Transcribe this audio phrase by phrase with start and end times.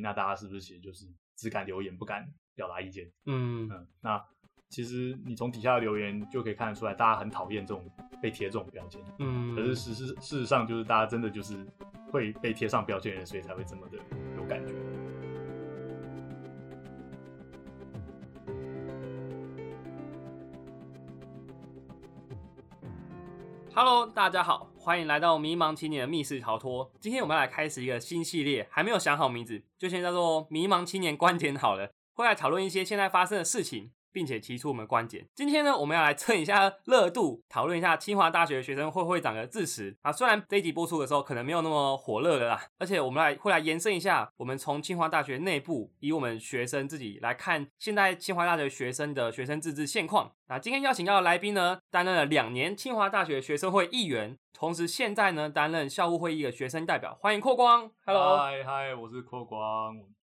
[0.00, 1.06] 那大家是不是其实就是
[1.36, 3.10] 只敢留言不敢表达意见？
[3.26, 4.20] 嗯嗯，那
[4.68, 7.88] 其实你从底下的留言就可以看得出来，大家很讨厌这种
[8.20, 9.00] 被贴这种标签。
[9.20, 11.64] 嗯，可是事实事实上就是大家真的就是
[12.10, 13.98] 会被贴上标签的人，所以才会这么的
[14.36, 14.74] 有感觉。
[23.76, 26.92] Hello，大家好，欢迎来到迷茫青年的密室逃脱。
[27.00, 31.90] 今天我们要来开始一个新系列，还没有想好名字，就先叫做“迷茫青年观点”好了。
[32.12, 35.26] 会来讨论一些现在发生的事情，并且提出我们的观点。
[35.34, 40.12] 今天呢，我们要来蹭一下 热度，讨论一下清华大学学生会会长的致辞啊。
[40.12, 50.30] 虽然这一集播出的时候可能没有那么火热了啦，而且我们来会来延伸一下，我们从清华大学内部，以我们学生自己来看现在清华大学学生的学生自治现况。
[50.46, 57.16] 那今天邀请到的来宾呢，担任了两年清华大学学生会议员，同时现在呢担任校务会议的学生代表。
[57.20, 59.96] 欢迎阔光，Hello，嗨嗨，我是阔光。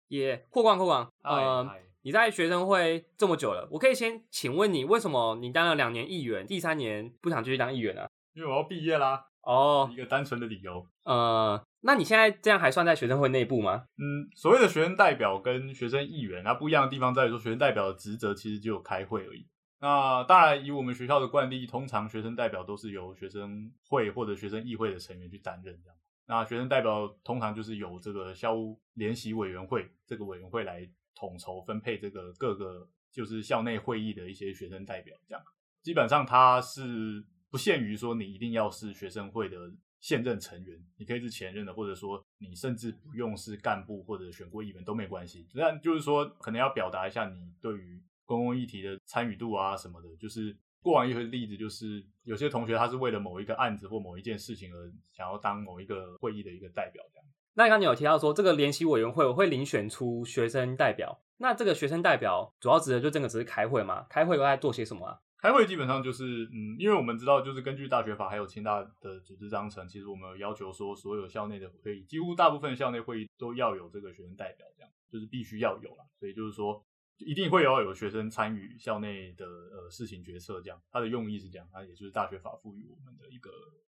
[0.08, 8.06] 耶，阔光阔光，嗨呃嗨，你在学生会这么久了，我可以先请问你，为什么你当了两年议员，第三年不想继续当议员啊？
[8.32, 10.86] 因为我要毕业啦，哦，一个单纯的理由。
[11.02, 13.86] 呃，那你现在这样还算在学生会内部吗？
[13.98, 19.44] 嗯，所谓的学生代表跟学生议员，那不一样的地方在于说，学生代表的职责其实只有开会而已。
[19.80, 25.96] 那当然，以我们学校的惯例，通常学生代表都是由学生会或者学生议会的成员去担任这样。
[26.28, 35.42] 那学生代表通常就是由这个校务联席委员会这个委员会来统筹分配这个各个就是校内会议的一些学生代表这样。
[35.82, 39.56] 基本上他是不限于说你一定要是学生会的
[40.00, 45.48] 现任成员，你可以是前任的，或者说你甚至不用是干部或者选过议员都没关系。
[45.54, 50.16] 但就是说，可能要表达一下你对于公共议题的参与度啊什么的。
[50.16, 57.26] 就是过往一个例子，就是有些同学他是为了某一个案子或某一件事情而想要当某一个会议的一个代表这样。
[57.58, 64.04] 那刚刚你有提到说，这个联席委员会我会遴选出学生代表，那这个学生代表主要职责就真的只是开会吗？
[64.10, 65.18] 开会都在做些什么啊？
[65.38, 76.04] 开会基本上就是，嗯，因为我们知道，就是根据大学法还有清大的组织章程，其实我们有要求说，所有校内的会议，几乎大部分校内会议都要有这个学生代表，这样就是必须要有啦。
[76.20, 76.84] 所以就是说，
[77.18, 83.50] 一定会要有学生参与校内的呃事情决策，这样它的用意是这样，它也就是大学法赋予我们的一个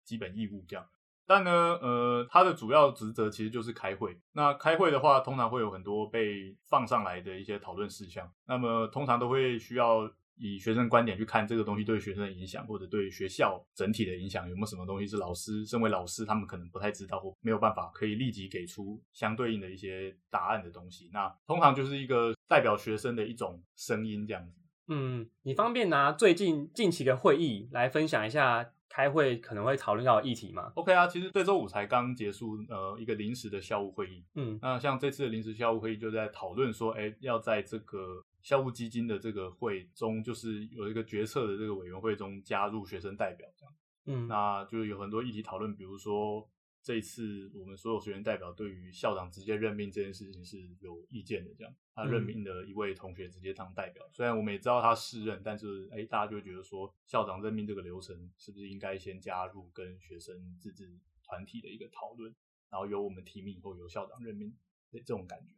[0.03, 0.85] 基本义务这样。
[1.27, 4.17] 但呢，呃，它的主要职责其实就是开会。
[4.31, 21.09] 那开会的话，通常会有很多被放上来的一些讨论事项，那么通常都会需要以学生观点去看这个东西对学生的影响，或者对学校整体的影响，有没有什么东西是老师身为老师他们可能不太知道或没有办法可以立即给出相对应的一些答案的东西。
[21.11, 24.61] 那通常就是一个代表学生的一种声音这样子。
[24.89, 34.23] 嗯，你方便拿最近近期的会议来分享一下开会可能会讨论到的议题嘛？OK 啊，其实这周五才刚结束，呃，一个临时的校务会议。
[34.35, 43.73] 嗯那像这次的临时校务会议就在讨论说，哎，要在这个校务基金的这个会中，就是有一个决策的这个委员会中加入学生代表这样。
[44.09, 46.47] 嗯，那就有很多议题讨论，比如说
[46.87, 62.33] 这一次我们所有学员代表对于校长直接任命这件事情是有意见的，这样他任命的一位同学直接当代表，虽然我们也知道他是任，但是哎，大家就觉得说校长任命这个流程是不是应该先加入跟学生自治团体的一个讨论，
[62.69, 64.55] 然后由我们提名以后由校长任命
[64.89, 65.55] 的这种感觉。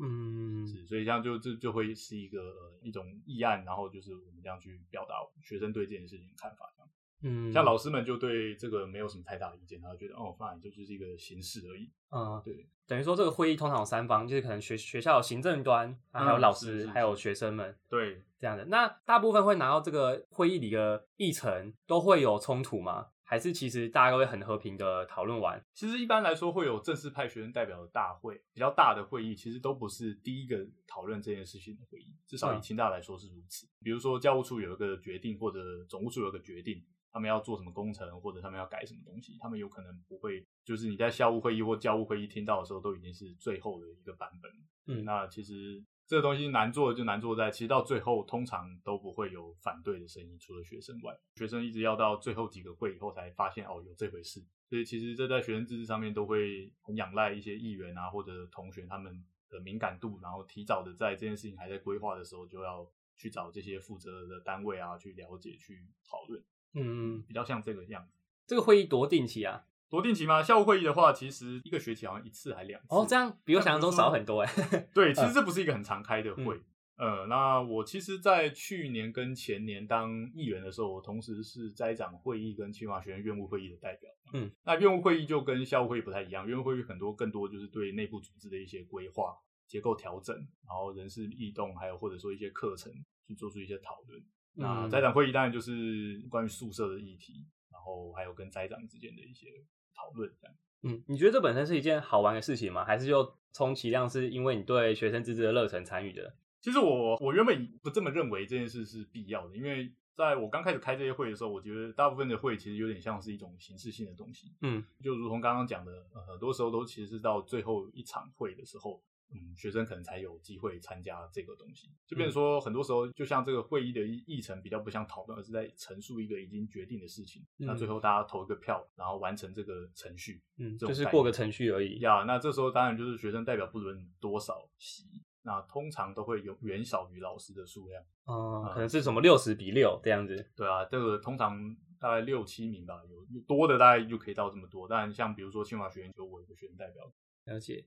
[0.00, 6.74] 嗯是，所以这样就这就会是一个、呃、一种议案，然后就是我们这样去表达学生对这件事情的看法。
[7.22, 11.90] 嗯，像老师们就对这个没有什么太大的意见，他觉得哦，fine，这就是一个形式而已。
[12.10, 18.64] 嗯，对，等于说这个会议通常有三方，就是可能学学校有行政端，啊还有嗯老师，还有学生们对，这样的。
[18.66, 23.08] 那大部分会拿到这个会议里的议程，都会有冲突吗？
[23.24, 25.64] 还是其实大家都会很和平的讨论完？
[25.72, 33.66] 其实一般来说会有正式派学生代表的大会，比较大的会议，其实都不是第一个讨论这件事情的会议，至少以嗯清大来说是如此。
[33.82, 44.50] 比如说教务处有一个决定，或者总务处有一个决定，他们要做什么工程，或者他们要改什么东西，他们有可能不会，就是你在校务会议或教务会议听到的时候，都已经是最后的一个版本。
[44.86, 66.42] 嗯那其实这个东西难做就难做在，其实到最后通常都不会有反对的声音，除了学生外，学生一直要到最后几个会以后才发现哦有这回事，所以其实这在学生自治上面都会很仰赖一些议员啊或者同学他们的敏感度，然后提早的在这件事情还在规划的时候就要去找这些负责的单位啊去了解去讨论，
[66.74, 68.18] 嗯，比较像这个样子。
[68.46, 69.64] 这个会议多定期啊？
[69.88, 70.42] 多定期吗？
[70.42, 72.86] 校务会议的话，其实一个学期好像一次还两次。
[72.90, 74.52] 哦，这样比我想象中少很多哎。
[74.94, 76.56] 对，其实这不是一个很常开的会。
[76.56, 76.64] 嗯
[76.96, 84.08] 呃，那我其实，在去年跟前年当议员的时候，我同时是斋长会议跟清华学院院务会议的代表。
[84.34, 89.34] 嗯，那院务会议就跟校务会议不太一样，院务会议很多更多就是对内部组织的一些规划、
[89.66, 92.92] 结构调整，然后人事异动，还有或者说一些课程
[93.26, 94.22] 去做出一些讨论。
[94.54, 99.48] 那嗯斋长会议当然就是关于宿舍的议题，然后还有跟斋长之间的一些
[99.94, 100.56] 讨论这样。
[100.82, 102.84] 嗯，你觉得这本身是一件好玩的事情吗？
[102.84, 106.34] 还是就充其量是因为你对学生自治的热忱参与的？
[106.60, 119.02] 其实我我原本不这么认为这件事是必要的，因为在我刚开始开这些会的时候，我觉得大部分的会其实有点像是一种形式性的东西，嗯就如同刚刚讲的，呃很多时候都其实是到最后一场会的时候，
[119.34, 131.98] 嗯，学生可能才有机会参加这个东西，就变成说很多时候就像这个会议的议议程比较不像讨论，而是在陈述一个已经决定的事情，嗯那最后大家投一个票，然后完成这个程序，嗯，就是过个程序而已。
[132.00, 135.04] 呀，那这时候当然就是学生代表不论多少席，
[135.42, 138.02] 那通常都会有远小于老师的数量。
[138.26, 140.50] 嗯，啊可能是什么六十比六这样子。
[140.54, 141.58] 对啊，这个通常
[141.98, 144.86] 大概六七名吧，有有多的大概就可以到这么多。
[144.86, 147.10] 但像比如说清华学院就我一个学生代表，
[147.46, 147.86] 了解。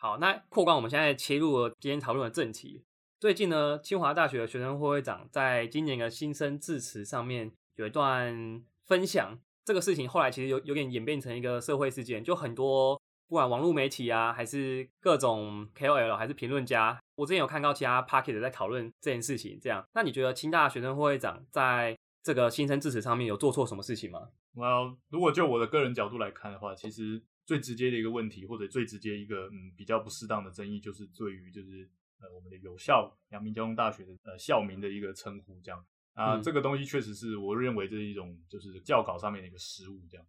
[0.00, 2.84] 好，那扩光我们现在切入今天讨论的正题。
[3.18, 12.94] 最近呢，清华大学的学生会会长在今年的新生致辞上面有一段分享，这个事情后来其实有有点演变成一个社会事件，就很多
[13.26, 19.58] 不管网络媒体啊，还是各种 KOL 还是评论家，我之前有看到其他 p a r k e t 在讨论这件事情。
[19.60, 24.28] 这样，那你觉得清大学生会会长在这个新生致辞上面有做错什么事情吗？
[24.52, 31.88] 那如果就我的个人角度来看的话，其实最直接的一个问题，或者最直接一个嗯比较不适当的争议，就是对于就是
[32.20, 40.26] 呃我们的有效阳明交通大学的呃校名的一个称呼，这样啊、嗯这个东西确实是我认为这是一种就是教稿上面的一个失误，这样。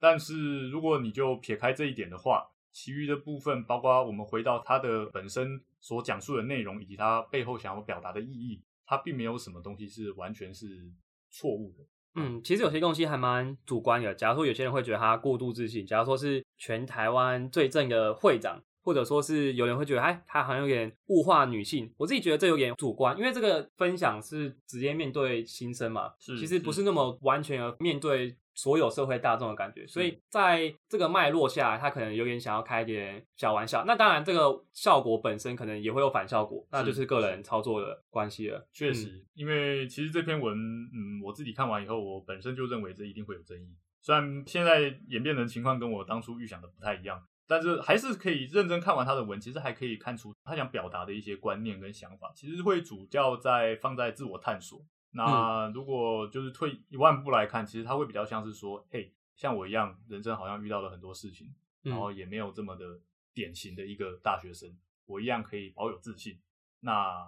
[0.00, 10.92] 但是如果你就撇开这一点的话，其余的部分，包括我们回到它的本身所讲述的内容，以及它背后想要表达的意义，它并没有什么东西是完全是
[11.30, 11.84] 错误的。
[12.16, 14.14] 嗯，其实有些东西还蛮主观的。
[14.14, 21.92] 假如说有些人会觉得他过度自信，假如说是全台湾最正的会长，或者说是有人会觉得，哎，他好像有点物化女性。
[21.98, 29.86] 我自己觉得这有点主观，因为这个分享是直接面对新生嘛，是其实不是是那么完全的面对所有社会大众的感觉。
[29.86, 33.84] 所以在这个脉络下，他可能有点想要开一点小玩笑。
[33.86, 38.58] 那当然，这个效果本身可能也会有反效果，那就是是个人操作的关系了。
[38.58, 43.76] 嗯确实，因为其实这篇文，嗯，我自己看完以后，我本身就认为这一定会有争议。
[44.00, 54.82] 虽然现在演变的情况跟我当初预想的不太一样，但是还是可以认真看完他的文，其实还可以看出他想表达的一些观念跟想法，其实会主要在放在自我探索。
[55.10, 61.54] 那如果就是退一万步来看，其实他会比较像是说，嘿，像我一样，人生好像遇到了很多事情，
[61.84, 63.00] 嗯然后也没有这么的
[63.32, 64.76] 典型的一个大学生，
[65.06, 66.38] 我一样可以保有自信。
[66.80, 67.26] 那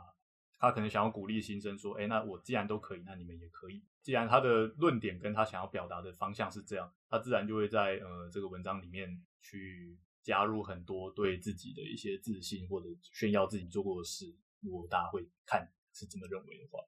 [0.58, 3.82] 他可能想要鼓励新生说，哎，那我既然都可以，那你们也可以。
[4.02, 14.34] 既然他的论点跟他想要表达的方向是这样，他自然就会在呃这个文章里面去加入很多对自己的一些自信或者炫耀自己做过的事。
[14.60, 16.80] 如果大家会看是这么认为的话，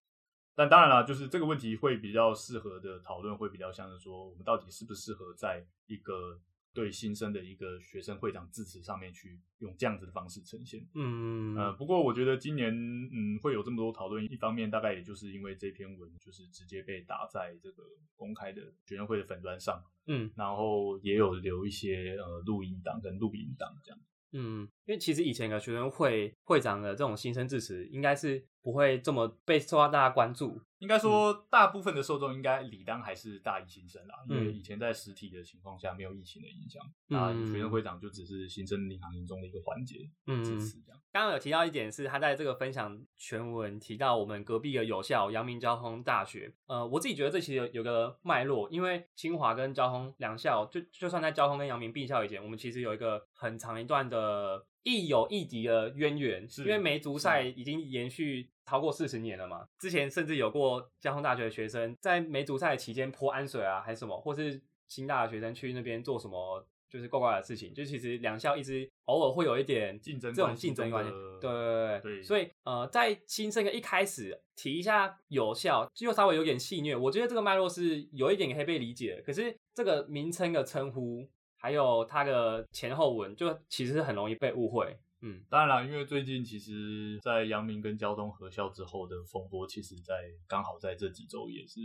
[0.54, 6.38] 但当然了，就是这个问题会比较适合的讨论，会比较像是说，我们到底适不适合在一个
[6.72, 10.86] 对新生的一个学生会长致辞上面去用这样子的方式呈现。
[10.94, 17.82] 嗯呃，不过我觉得今年嗯会有这么多讨论，一方面大概也就是因为这篇文就是直接被打在这个
[18.16, 23.98] 公开的学生会的粉砖上，嗯然后也有留一些呃录音档跟录音档这样。
[24.32, 30.60] 嗯，因为其实以前的学生会会长的这种新生致辞，应该是不会这么被受到大家关注。
[30.78, 40.98] 应该说，大部分的受众应该理当还是大一新生啦，因为嗯以前在实体的情况下没有疫情的影响，嗯那学生会长就只是新生领航营中的一个环节，嗯支持这样。
[41.12, 46.50] 刚刚有提到一点是，他在这个分享全文提到我们隔壁的有效阳明交通大学。
[46.66, 59.66] 呃，我自己觉得这其实有有个脉络，因为清华跟交通两校，就就算在交通跟阳明并校以前，我们其实有一个很长一段的亦有亦敌的渊源，是因为梅竹赛已经延续超过四十年了嘛。
[59.78, 66.66] 之前甚至有过交通大学的学生在梅竹赛期间泼氨水啊，还是什么，或是新大的学生去那边做什么。
[66.90, 71.10] 就是怪怪的事情，就其实两校一直偶尔会有一点竞争这种竞争关系，
[71.40, 76.98] 对对对对所以呃，在新生的一开始提一下有效，就稍微有点戏谑。
[76.98, 81.24] 我觉得这个脉络是有一点可以被理解的，可是这个名称的称呼，
[81.60, 84.98] 还有它的前后文，就其实是很容易被误会。
[85.22, 90.14] 嗯当然啦，因为最近其实，在阳明跟交通合校之后的风波，其实在
[90.48, 91.80] 刚好在这几周也是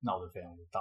[0.00, 0.80] 闹得非常的大。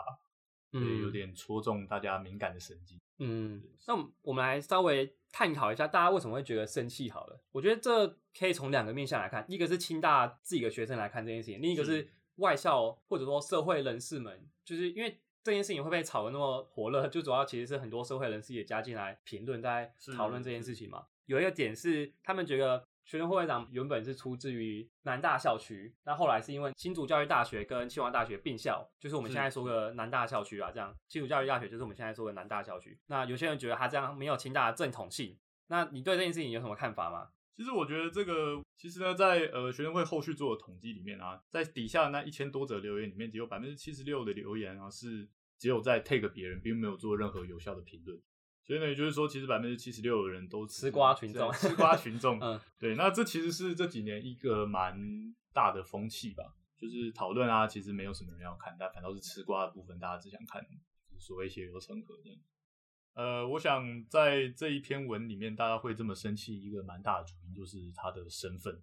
[0.71, 2.99] 所以有嗯点戳中大家敏感的神经。
[3.17, 7.09] 嗯，那我们来稍微探讨一下，大家为什么会觉得生气？
[7.09, 21.05] 好了，我觉得这可以从两个面向来看，一个是清大自己的学生来看这件事情，另一个是是外校或者说社会人士们，就是因为这件事情会被炒得那么火热，就主要其实是很多社会人士也加进来评论，在讨论这件事情嘛。
[21.25, 32.99] 有一个点是，他们觉得学生会会长原本是出自于南大校区，那后来是因为新竹教育大学跟清华大学并校，就是我们现在说的南大校区啊，这样新竹教育大学就是我们现在说的南大校区。
[33.07, 37.29] 那有些人觉得他这样没有清大的正统性，那你对这件事情有什么看法吗？
[37.59, 48.17] 其实我觉得这个，其实呢，在呃学生会后续做的统计里面啊，在底下那一千多则留言里面，只有百分之七十六的留言啊是只有在 take 别人，并没有做任何有效的评论。
[48.63, 52.39] 所以呢，也就是说，其实百分之七十六的人都吃瓜群众吃瓜群众。
[52.41, 54.97] 嗯对，那这其实是这几年一个蛮
[55.51, 56.45] 大的风气吧，
[56.77, 60.65] 就是讨论啊，其实没有什么人要看，但反倒是吃瓜的部分，大家只想看
[61.17, 62.39] 所谓血流成河这样。
[63.19, 68.73] 呃，我想在这一篇文里面，大家会这么生气，一个蛮大的主因就是他的身份，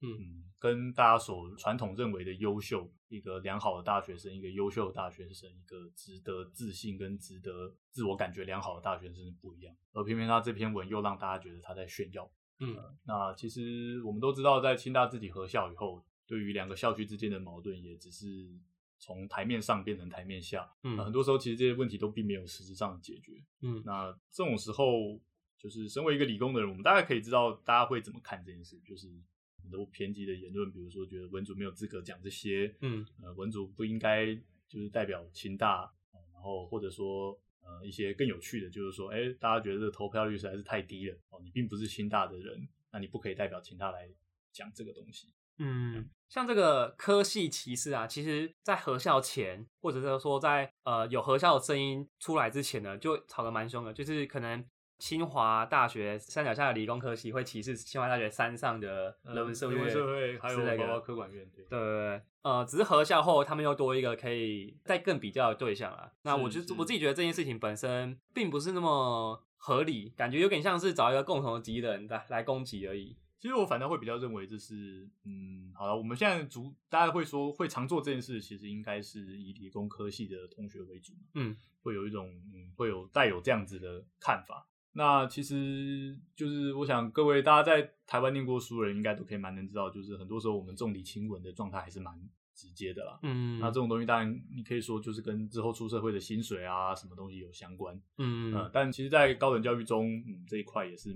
[0.00, 0.10] 嗯。
[0.18, 12.28] 嗯，跟大家所传统认为的优秀，一个良好的大学生，一个优秀的大学生，一个值得自信跟值得自我感觉良好的大学生是不一样，而偏偏他这篇文又让大家觉得他在炫耀。
[12.58, 12.76] 嗯。
[13.04, 18.58] 那其实我们都知道，在清大自己合校以后，对于两个校区之间的矛盾，也只是
[18.98, 20.70] 从台面上变成台面下。
[20.82, 23.32] 嗯那很多时候，其实这些问题都并没有实质上的解决。
[23.62, 25.20] 嗯那这种时候，
[25.58, 29.08] 就是身为一个理工的人，我们大概可以知道大家会怎么看这件事，就是
[29.62, 34.34] 很多偏激的言论，比如说觉得文组没有资格讲这些，嗯呃，文组不应该
[34.68, 35.82] 就是代表清大，
[36.12, 44.08] 呃然后或者说呃一些更有趣的，就是说，哎，大家觉得这个投票率实在是太低了，哦，你并不是清大的人，那你不可以代表清大来
[44.52, 45.32] 讲这个东西。
[45.58, 53.92] 嗯，像这个科系歧视啊，其实在合校前，或者是说在呃有合校的声音出来之前呢，就吵得蛮凶的。
[53.92, 54.64] 就是可能
[54.98, 66.12] 清华大学山脚下的理工科系会歧视清华大学山上的人文社会、人文社会还有之类的包括科管院，对对呃，只是合校后，他们又多一个可以再更比较的对象了。
[66.22, 73.16] 那我就是我自己觉得这件事情本身并不是那么合理，感觉有点像是找一个共同的敌人来来攻击而已。
[73.44, 84.66] 其实我反倒会比较认为这是，嗯，好了，我们现在主大家会说会常做这件事，其实应该是以理工科系的同学为主，嗯，会有一种嗯，会有带有这样子的看法。
[84.92, 92.18] 那其实就是我想各位大家在台湾念过书的人，应该都可以蛮能知道，就是很多时候我们重理轻文的状态还是蛮
[92.54, 93.18] 直接的啦。
[93.24, 101.14] 嗯，那这种东西当然你可以说就是跟之后出社会的薪水啊什么东西有相关，嗯呃，但其实，在高等教育中，嗯，这一块也是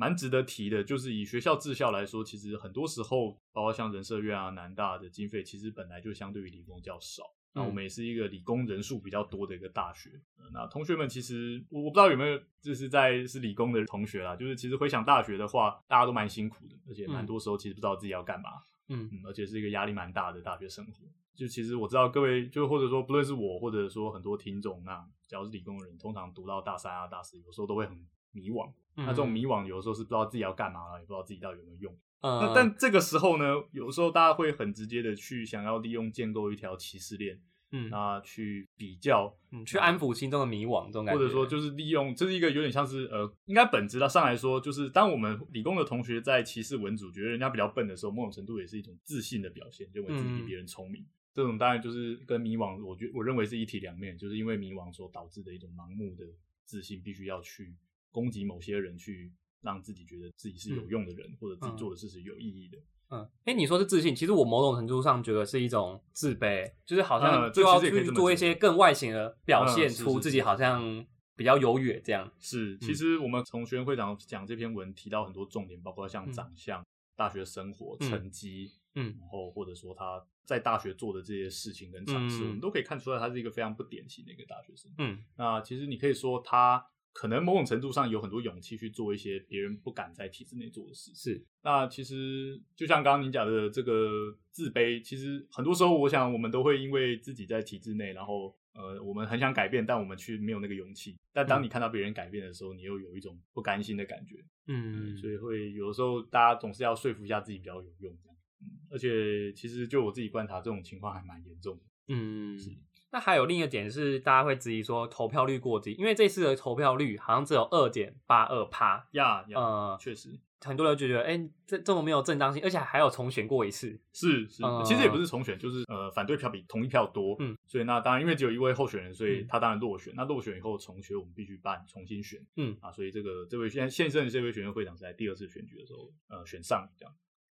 [0.00, 0.82] 蛮值得提的。
[0.82, 7.22] 就是以学校治校来说，其实很多时候，包括像人社院啊、南大的经费，其实本来就相对于理工较少。
[7.52, 10.08] 那我们也是一个理工人数比较多的一个大学。
[10.38, 18.50] 呃那同学们其实我我不知道有没有就是在是理工的同学啦，就是其实回想大学的话，大家都蛮辛苦的，而且蛮多时候其实不知道自己要干嘛。
[18.88, 20.92] 嗯嗯，而且是一个压力蛮大的大学生活。
[21.34, 27.96] 就其实我知道各位，就或者说不论是我，或者说很多听众，那只要是理工的人，通常读到大三啊、大四，有时候都会很
[28.32, 28.70] 迷惘。
[29.00, 31.98] 那这种迷惘，有的时候是不知道自己要干嘛了，也不知道自己到底有没有用。
[32.20, 37.40] 呃，那但这个时候呢，有时候大家会很直接的去想要利用建构一条歧视链，
[37.72, 51.06] 嗯那去比较嗯去安抚心中的迷惘这种感觉，或者说就是利用，这是一个有点像是呃，应该本质上来说，就是当我们理工的同学在歧视文组，觉得人家比较笨的时候，某种程度也是一种自信的表现，认为自己比嗯别人聪明。
[51.32, 56.24] 这种当然就是跟迷惘，我觉我认为是一体两面，就是因为迷惘所导致的一种盲目的
[56.66, 57.74] 自信，必须要去
[58.10, 62.78] 攻击某些人，去让自己觉得自己是有用的人，或者自己做的事是有意义的。
[63.10, 72.32] 嗯，哎，你说是自信，其实我某种程度上觉得是一种自卑，就是好像嗯这就要去做一些更外形的表现，出自己好像比较优越这样。
[72.38, 76.86] 是，嗯其实我们从学生会长讲这篇文提到很多重点，包括像嗯长相、
[77.16, 84.88] 大学生活、嗯成绩，嗯然后或者说他在大学做的这些事情跟尝试，嗯我们都可以看出来他是一个非常不典型的一个大学生。
[84.98, 91.12] 嗯那其实你可以说他可能某种程度上有很多勇气去做一些别人不敢在体制内做的事。
[91.14, 101.16] 是，那其实就像刚刚您讲的这个自卑，其实很多时候我想我们都会因为自己在体制内，然后呃我们很想改变，但我们却没有那个勇气。
[101.32, 104.36] 但当嗯你看到别人改变的时候，你又有一种不甘心的感觉。
[104.66, 108.36] 嗯，所以会有的时候大家总是要说服一下自己比较有用这样。
[108.62, 111.82] 嗯，而且其实就我自己观察，这种情况还蛮严重的。
[112.12, 112.70] 嗯是，
[113.12, 119.08] 那还有另一个点是，大家会质疑说投票率过低，因为这次的投票率好像只有二点八二趴。
[119.12, 123.98] 呀呀，呃，确实，很多人就觉得，哎、这这么没有正当性，而且还有重选过一次。
[124.12, 130.14] 是是，嗯其实也不是重选，就是呃反对票比同意票多，嗯，所以那当然因为只有一位候选人，所以嗯他当然落选。
[130.16, 137.12] 那落选以后重选，我们必须办重新选，嗯啊，所以这个这位现现任的这位选院会长是在第二次选举的时候呃选上这样。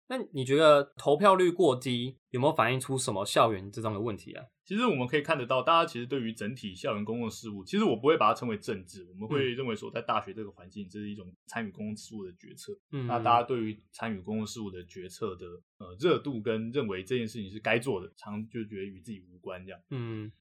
[0.08, 4.44] 那你觉得投票率过低有没有反映出什么校园之中的问题啊？
[4.64, 12.72] 其实我们可以看得到，大家其实对于整体校园公共事务，其实我不会把它称为政治，我们会认为说，在大学这个环境，这是一种参与公共事务的决策。
[12.90, 15.46] 嗯，那大家对于参与公共事务的决策的
[15.76, 19.78] 呃热度跟认为这件事情是该做的，常就觉得与自己无关这样。
[19.90, 20.32] 嗯，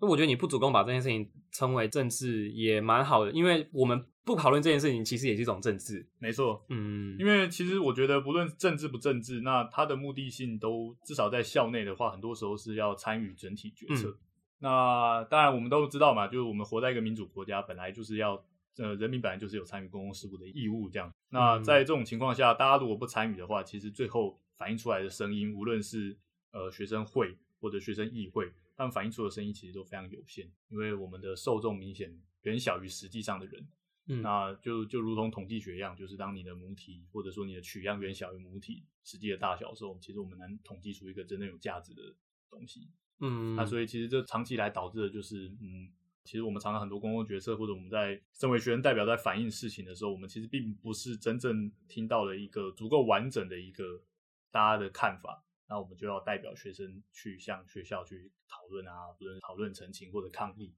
[0.00, 6.06] 那我觉得你不主动把这件事情称为政治也蛮好的，因为我们不讨论这件事情，其实也是一种政治。
[6.18, 14.08] 没错，嗯，因为其实我觉得不论政治不政治，那它的目的性都至少在校内的话，很多时候是要参与整体决策。
[14.08, 14.18] 嗯
[14.64, 18.40] 那当然我们都知道嘛，就是我们活在一个民主国家，本来就是要
[18.78, 21.12] 呃人民本来就是有参与公共事务的义务这样。
[21.30, 26.16] 那嗯在这种情况下，大家如果不参与的话，其实最后反映出来的声音，无论是
[26.52, 33.68] 呃学生会或者学生议会，他们反映出的声音其实都非常有限，因为我们的受众明显远小于实际上的人。
[34.08, 42.02] 嗯那就就如同统计学一样，就是当你的母体或者说你的取样远小于母体实际的大小的时候，其实我们难统计出一个真正有价值的
[42.50, 42.90] 东西。
[43.20, 45.88] 嗯，那所以其实这长期以来导致的就是，嗯，
[46.24, 54.02] 其实我们常常很多公共决策或者我们在身为学生代表在反映事情的时候，我们其实并不是真正听到了一个足够完整的一个
[54.50, 55.44] 大家的看法。
[55.68, 60.74] 那我们就要代表学生去向学校去讨论啊，不论讨论澄清或者抗议。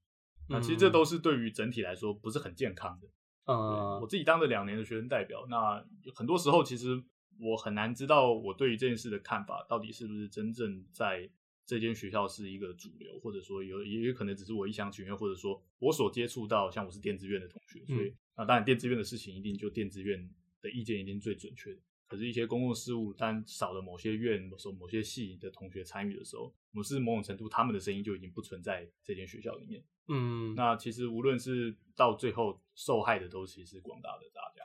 [0.49, 3.09] 那其实这嗯都是对于整体来说不是很健康的。
[3.47, 7.03] 对呃我自己当了两年的学生代表，那很多时候其实
[7.41, 11.29] 我很难知道我对于这件事的看法到底是不是真正在
[11.67, 21.81] 这间学校是一个主流，或者说有也有可能只是我一厢情愿，或者说我所接触到，像我是电子院的同学，所以嗯那当然电子院的事情一定就电子院的意见一定最准确的。
[22.06, 29.82] 可是，一些公共事务，但少了某些院、某某些系的同学参与的时候，我们是某种程度他们的声音就已经不存在这间学校里面。
[30.08, 34.64] 嗯，那其实无论是到最后受害的都其实是广大的大家。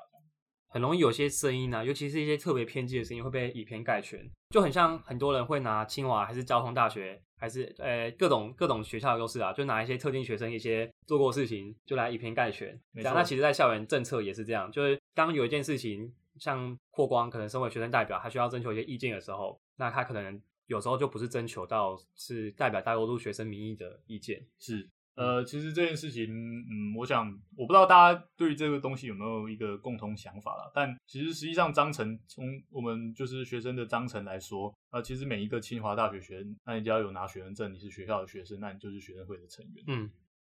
[0.71, 12.79] 很容易有些声音呢、尤其是一些特别偏激的声音会被以偏概全，就很像很多人会拿清华还是交通大学还是呃各种各种学校都是啊，就拿一些特定学生一些做过事情就来以偏概全。
[12.91, 24.45] 没那其实，在校园政策也是这样，就是当有一件事情像扩光，可能身为学生代表，他需要征求一些意见的时候，那他可能有时候就不是征求到是代表大多数学生民意的意见。
[24.57, 39.83] 是，呃，其实这件事情，嗯，我想我不知道大家对于这个东西有没有一个共同想法啦，但其实实际上章程从我们就是学生的章程来说，呃，其实每一个清华大学学生，那你只要有拿学生证，你是学校的学生，那你就是学生会的成员。
[39.87, 40.09] 嗯，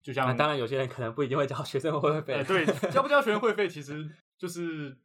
[0.02, 2.34] 就像那当然有些人可能不一定会交学生会费。
[2.34, 4.98] 呃， 对，交不交学生会费，其实就是，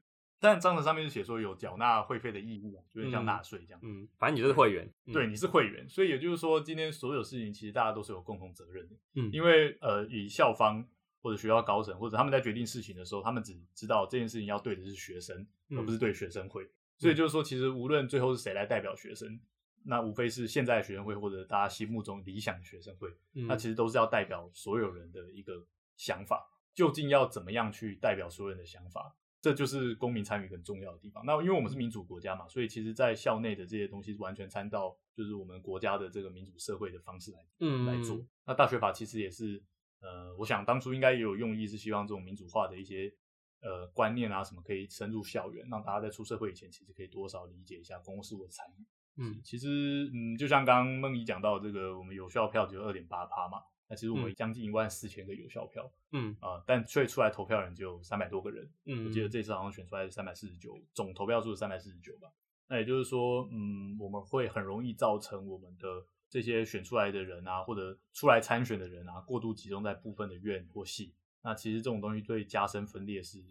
[0.45, 3.81] 但章程上面是写说有缴纳会费的义务啊，就是像嗯纳税这样。
[3.83, 4.87] 嗯，反正你就是会员。
[5.07, 8.95] 嗯对，，你是会员，所以也就是说，今天所有事情其实大家都是有共同责任的。
[9.15, 10.87] 嗯因为呃，以校方
[11.23, 16.69] 或者学校高层或者他们在决定事情的时候，他们只知道这件事情要对的是学生，嗯而不是对学生会。
[16.99, 19.41] 所以就是说，其实无论最后是谁来代表学生，
[19.85, 25.65] 那无非是现在的学生会或者大家心目中理想的学生会，嗯那其实都是要代表所有人的一个
[25.97, 26.51] 想法。
[26.75, 29.15] 究竟要怎么样去代表所有人的想法？
[29.45, 31.23] 这就是公民参与很重要的地方。
[31.27, 38.25] 那因为我们是民主国家嘛，所以其实，在校内的这些东西是完全参照就是我们国家的这个民主社会的方式来嗯来做。
[38.47, 39.63] 那大学法其实也是，
[40.01, 43.13] 呃，我想当初应该也有用意，是希望这种民主化的一些
[43.61, 48.87] 呃观念啊什么可以深入校园，让大家在出社会以前，其实可以多少理解一下公共事务的参与。
[49.19, 58.71] 嗯其实，嗯，就像刚刚梦怡讲到这个，我们有效票只有二点八趴嘛，那其实我们嗯将近一万四千个有效票嗯啊、但却出来投票人只有三百多个人。
[58.85, 62.29] 嗯，我记得这次好像选出来三百四十九，总投票数是三百四十九吧。
[62.67, 71.15] 那也就是说，嗯，我们会很容易造成我们的这些选出来的人啊，或者出来参选的人啊，过度集中在部分的院或系。
[71.43, 73.45] 那其实这种东西对加深分裂是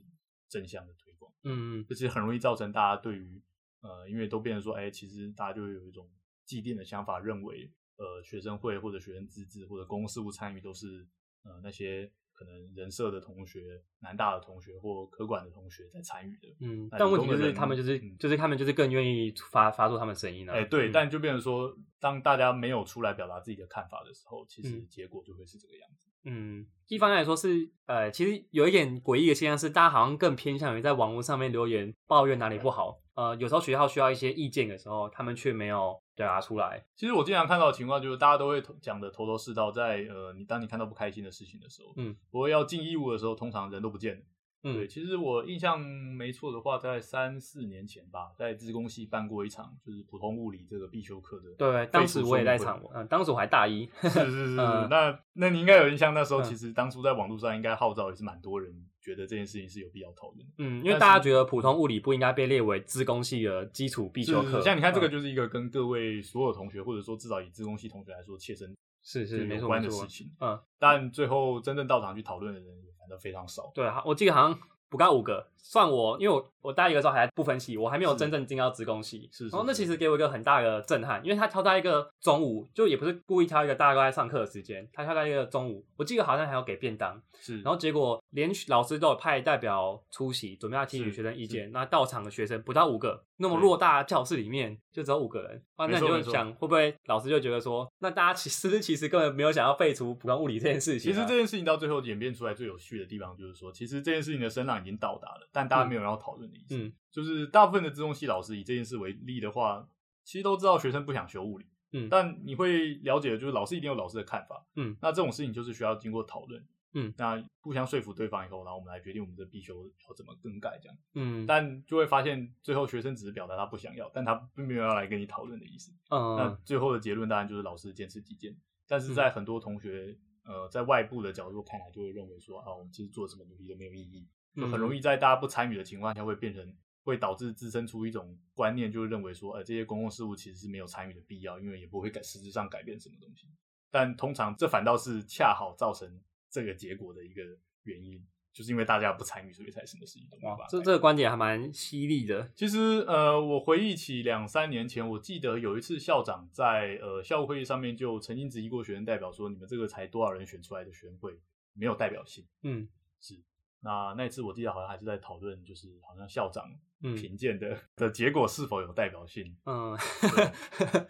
[0.49, 1.31] 正向的推广。
[1.43, 3.39] 嗯嗯，就是很容易造成大家对于
[3.81, 6.09] 呃，因为都变成说，哎，其实大家就会有一种
[6.43, 11.07] 既定的想法，认为呃，学生会或者学生自治或者公共事务参与都是
[11.43, 16.47] 呃那些可能人社的同学、南大的同学或科管的同学在参与的。
[16.59, 20.53] 嗯，但问题就是他们就是嗯就是他们就是更愿意发发出他们声音啊。
[20.53, 26.09] 哎，对，嗯但就变成说，当大家没有出来表达自己的看法的时候，其实嗯结果就会是这个样子。
[26.25, 32.99] 嗯，一方面来说是，呃，其实有一点诡异的现象是，大家好像更偏向于在网络上面留言抱怨哪里不好。
[33.13, 36.85] 呃，有时候学校需要一些意见的时候，他们却没有表达出来。
[36.93, 44.21] 其实我经常看到的情况就是，大家都会讲的头头是道，在呃，你当你看到不开心的事情的时候，嗯，不过要尽义务的时候，通常人都不见了。
[44.63, 51.51] 对，嗯，其实我印象没错的话，在三四年前吧，在自工系办过一场就是普通物理这个必修课的。
[51.57, 54.87] 对，当时我也在场，嗯，当时我还大一，是是是，嗯。
[54.89, 60.47] 那那你应该有印象，那时候嗯其实当初在网络上应该号召也是蛮多人觉得这件事情是有必要讨论。
[60.57, 65.11] 嗯，因为大家觉得普通物理不应该被列为自工系的基础必修课，是像你看这个嗯。
[65.11, 68.73] 就是一个跟各位所有同学，或者说至少以自工系同学来说切身
[69.03, 72.69] 是是有关的事，情，嗯，但最后真正到场去讨论的人
[73.09, 73.71] 都非常少。
[73.73, 91.71] 对，啊我记得好像不到五个，算我，因为我我大一的时候还在不分系，我还没有真正进到职工系，是是然后那其实给我一个很大的震撼，因为他挑在一个中午，就也不是故意挑一个大家都在上课的时间，他挑在一个中午，我记得好像还要给便当，是，然后结果连老师都有派代表出席，准备要听取学生意见。
[91.71, 101.13] 那到场的学生不到五个，那么偌大的教室里面就只有五个人，啊，那你就想会不会老师就觉得说，那大家其实 其实根本没有想要废除普通物理这件事情、啊。
[101.13, 106.77] 其实这件事情到最后演变出来最有趣的地方，就是说，其实这件事情的声浪已经到达了，但大家没有人要讨论的意思。
[106.77, 106.93] 嗯。
[107.11, 109.87] 就是大部分的自动系老师以这件事为例的话，
[110.23, 112.07] 其实都知道学生不想学物理，嗯。
[112.09, 121.45] 但你会了解，就是老师一定有老师的看法，嗯，那这种事情就是需要经过讨论，嗯，那互相说服对方以后，然后我们来决定我们的必修要怎么更改这样，嗯。
[121.45, 126.57] 但就会发现最后学生只是表达他不想要，但他并没有要来跟你讨论的意思，嗯那嗯。
[126.65, 143.47] 最后的结论当然就是老师坚持己见，但是在很多同学、呃在外部的角度看来，就会认为说啊，我们其实做什么努力都没有意义，就很容易在大家不参与的情况下，会变成会导致滋生出一种观念，就是认为说，呃，这些公共事务其实是没有参与的必要，因为也不会改实质上改变什么东西。
[143.91, 147.41] 但通常这反倒是恰好造成这个结果的一个
[147.83, 152.51] 原因，就是因为大家不参与，所以才什么事情都没有办法，这这个观点还蛮犀利的。
[152.55, 161.39] 其实，呃，我回忆起两三年前，我记得有一次校长在呃校务会议上面就曾经质疑过学生代表说：“你们这个才多少人选出来的学生会
[161.73, 162.45] 没有代表性。
[162.63, 162.87] 嗯”
[163.19, 163.35] 是，
[163.83, 169.55] 那那一次我记得好像还是在讨论，就是好像校长嗯评鉴的、的结果是否有代表性。
[169.65, 169.97] 嗯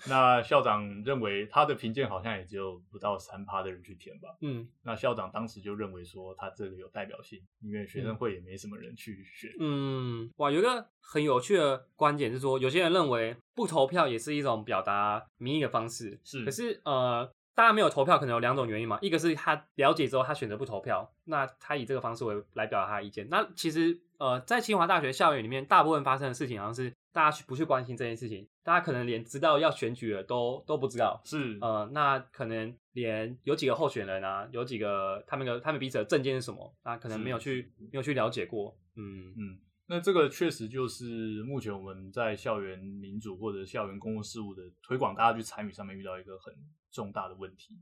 [0.07, 4.29] 那校长认为他的评鉴好像也只有不到三趴的人去填吧。
[4.41, 9.51] 嗯那校长当时就认为说他这个有代表性，因为学生会也没什么人去选。
[9.59, 16.19] 嗯，哇，有一个很有趣的观点是说，有些人认为不投票也是一种表达民意的方式。
[16.23, 18.97] 是可是呃，大家没有投票，可能有两种原因嘛。
[19.01, 23.27] 一个是他了解之后，他选择不投票，那他以这个方式为来表达他的意见。
[23.29, 31.21] 那其实呃，在清华大学校园里面，大部分发生的事情好像是大家去不去关心这件事情，大家可能连知道要选举了都都不知道。
[31.25, 38.75] 是，呃，那可能连有几个候选人啊，有几个他们的他们彼此的证件是什么，那可能没有去没有去了解过。
[38.95, 46.53] 嗯嗯，那这个确实就是目前我们在校园民主或者校园公共事务的推广，大家去参与上面遇到一个很
[46.89, 47.77] 重大的问题。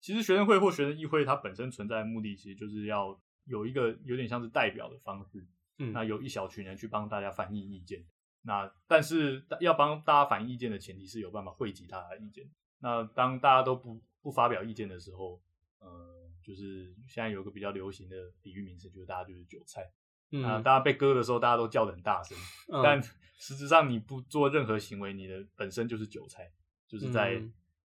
[0.00, 5.46] 其实学生会或学生议会，它本身存在的目的，其实就是要有一个有点像是代表的方式，
[5.78, 8.06] 嗯那有一小群人去帮大家反映意见。
[8.42, 12.48] 那但是要帮大家反映意见的前提是有办法汇集大家的意见。
[12.78, 15.42] 那当大家都不不发表意见的时候，
[15.80, 19.82] 呃，就是现在有一个比较流行的比喻名词，就是大家就是韭菜。
[20.30, 22.36] 嗯啊，大家被割的时候，大家都叫得很大声，
[22.72, 23.02] 嗯但
[23.38, 26.50] 实质上你不做任何行为，你的本身就是韭菜，
[26.86, 27.52] 就是在、嗯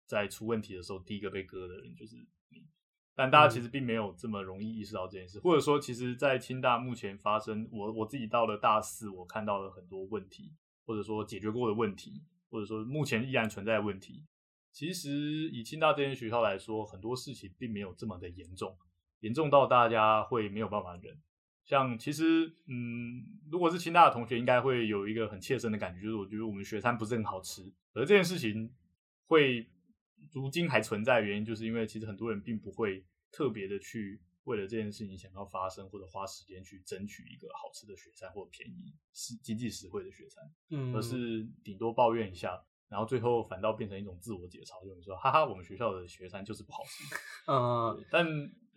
[0.07, 2.15] 在出问题的时候，第一个被割的人就是
[2.49, 2.63] 你。
[3.15, 10.53] 但大家嗯其实并没有这么容易意识到这件事，或者说，其实，在清大目前发生，我我自己到了大四，我看到了很多问题，
[10.85, 12.21] 或者说解决过的问题，
[12.51, 14.23] 或者说目前依然存在的问题。
[14.71, 18.77] 其实以清大这间学校来说，很多事情并没有这么的严重，
[19.21, 21.19] 严重到大家会没有办法忍。
[21.65, 27.63] 像其实，嗯，如果是清大的同学，应该会有一个很切身的感觉，就是我觉得我们学餐不是很好吃。
[27.93, 28.71] 而这件事情
[29.25, 29.67] 会
[30.31, 42.63] 如今还存在的原因，就是因为其实很多人并不会特别的去为了这件事情想要发生，或者花时间去争取一个好吃的学餐或便宜、实经济实惠的学餐，嗯而是顶多抱怨一下。
[42.89, 47.03] 然后最后反倒变成一种自我解嘲，就是说，哈哈，我们学校的学餐就是不好吃。
[47.47, 48.25] 嗯但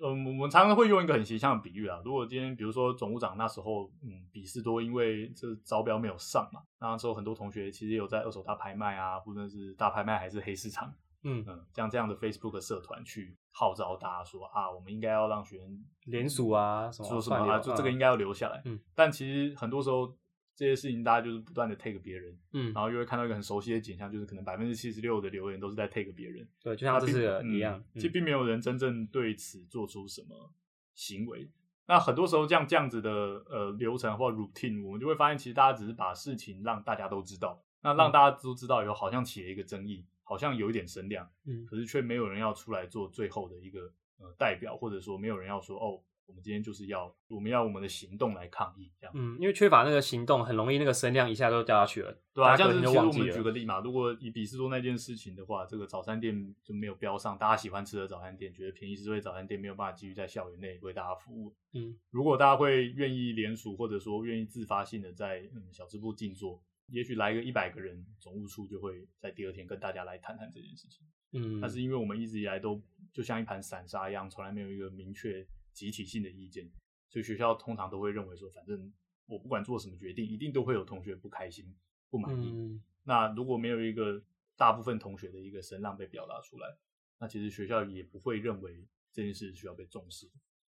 [0.00, 2.00] 嗯，我们常常会用一个很形象的比喻啊。
[2.04, 10.94] 如果今天比如说总务长那时候，嗯，比试多，因为这招标没有上嘛，那时候很多同学其实有在二手大拍卖啊，或者是大拍卖还是黑市场，
[11.24, 18.62] 嗯，嗯，像这样的 Facebook 社团去号召大家说啊，我们应该要让学生联署啊什么说什么啊，就这个应该要留下来。
[18.66, 20.16] 嗯，但其实很多时候
[20.58, 26.44] 这些事情，大家就是不断的 take 别人，嗯然后又会看到一个很熟悉的景象，就是可能百分之七十六的留言都是在 take 别人。
[26.60, 30.52] 对，就像这次的嗯一样，其实并没有人真正对此做出什么
[30.94, 31.48] 行为。
[31.86, 33.10] 那很多时候，这样这样子的
[33.48, 49.12] 呃流程或 routine，我们就会发现，其实大家只是把事情让大家都知道，那让嗯大家都知道以后，好像起了一个争议，好像有一点声量，嗯可是却没有人要出来做最后的一个呃代表，或者说没有人要说哦，我们今天就是要我们要我们的行动来抗议，这样。
[49.16, 52.16] 嗯，因为缺乏那个行动，很容易那个声量一下就掉下去了。
[52.34, 61.56] 对啊，大家可像是其实我们举个例嘛，如果以比斯多那件事情的话，这个早餐店就没有标上大家喜欢吃的早餐店，觉得便宜是为早餐店没有办法继续在校园内为大家服务。
[61.72, 71.06] 嗯，如果大家会愿意联署，或者说愿意自发性的在嗯小吃部静坐，也许来个一百个人，总务处就会在第二天跟大家来谈谈这件事情。
[71.32, 75.46] 嗯，但是因为我们一直以来都就像一盘散沙一样，从来没有一个明确
[75.78, 76.70] 集体性的意见，
[77.08, 78.92] 所以学校通常都会认为说，反正
[79.26, 81.74] 我不管做什么决定，一定都会有同学不开心、
[82.10, 82.50] 不满意。
[82.50, 84.22] 嗯那如果没有一个
[84.54, 86.76] 大部分同学的一个声浪被表达出来，
[87.18, 90.28] 那其实学校也不会认为这件事需要被重视。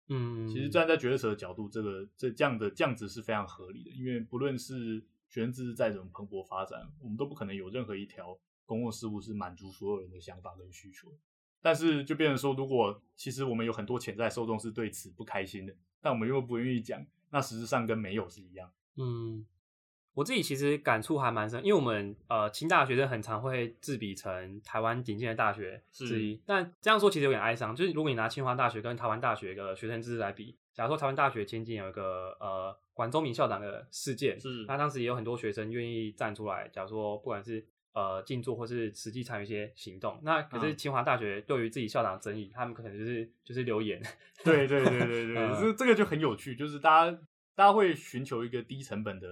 [0.08, 11.16] 嗯，其实站在决策者的角度，这个这这样的这样子是非常合理的，因为不论是学生自治再怎么蓬勃发展，我们都不可能有任何一条公共事务是满足所有人的想法跟需求。
[11.66, 18.70] 但是就变成说，如果其实我们有很多潜在受众是对此不开心的，但我们又不愿意讲，那实质上跟没有是一样。
[18.96, 19.44] 嗯，
[20.14, 27.74] 我自己其实感触还蛮深，因为我们呃清大学生很常会自比成台湾顶尖的大学之一，但这样说其实有点哀伤。
[27.74, 37.66] 就是如果你拿清华大学跟台湾大学的学生自治来比，假如说台湾大学前几年有一个呃管中明校长的事件，是那当时也有很多学生愿意站出来，假如说不管是
[37.96, 40.76] 呃静坐或是实际参与一些行动，那可是嗯。
[40.76, 43.98] 清华大学对于自己校长的争议，他们可能就是就是留言，
[44.44, 45.56] 对对对对对， 嗯。
[45.58, 47.18] 这这个就很有趣，就是大家
[47.54, 49.26] 大家会寻求一个低成本的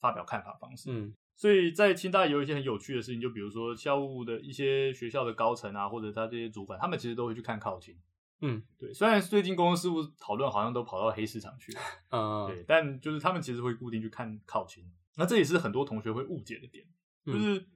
[0.00, 0.90] 发表看法方式。
[0.90, 1.14] 嗯。
[1.36, 7.94] 所以在清大有一些很有趣的事情，就比如说校务的一些学校的高层啊，或者他这些主管，他们其实都会去看考勤。
[8.40, 8.62] 嗯。
[8.78, 14.82] 对，虽然最近公共事务讨论好像都跑到黑市场去了， 嗯，对，但就是他们其实会固定去看考勤。
[15.16, 16.86] 那这也是很多同学会误解的点，
[17.26, 17.40] 就嗯。
[17.54, 17.66] 是、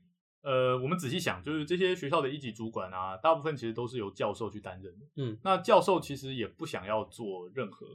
[0.42, 5.06] 呃，我们仔细想，就是这些学校的一级主管啊，大部分其实都是由教授去担任的。
[5.16, 7.86] 嗯，那教授其实也不想要做任何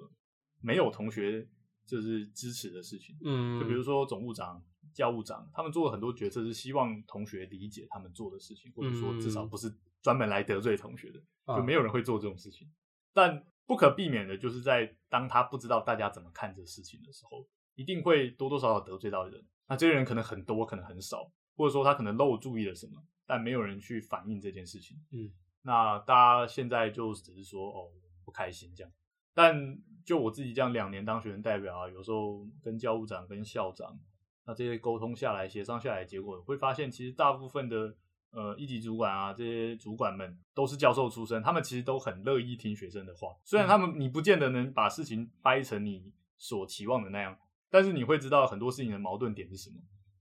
[0.62, 1.48] 没有同学
[1.86, 3.18] 就是支持的事情。
[3.24, 9.70] 嗯，就比如说总务长、教务长，他们做了很多决策是希望同学理解他们做的事情，或者说至少不是
[10.02, 12.70] 专门来得罪同学的，嗯就没有人会做这种事情。
[13.14, 19.46] 但不可避免的就是在当他不知道大家怎么看这事情的时候，一定会多多少少得罪到人。
[19.68, 24.98] 那这些人可能很多，可能很少，或者说他可能漏注意了什么，但没有人去反映这件事情。
[25.12, 25.30] 嗯，
[25.64, 27.92] 那大家现在就只是说哦
[28.24, 28.94] 不开心这样。
[29.34, 34.00] 但就我自己这样两年当学生代表啊，有时候跟教务长、跟校长，
[34.46, 37.96] 那这些沟通下来、协商下来，结果会发现，其实大部分的
[38.32, 43.36] 呃一级主管啊，这些主管们都是教授出身，他们其实都很乐意听学生的话。
[43.44, 47.38] 虽然他们你不见得能把事情掰成你所期望的那样，
[47.70, 49.76] 但是你会知道很多事情的矛盾点是什么。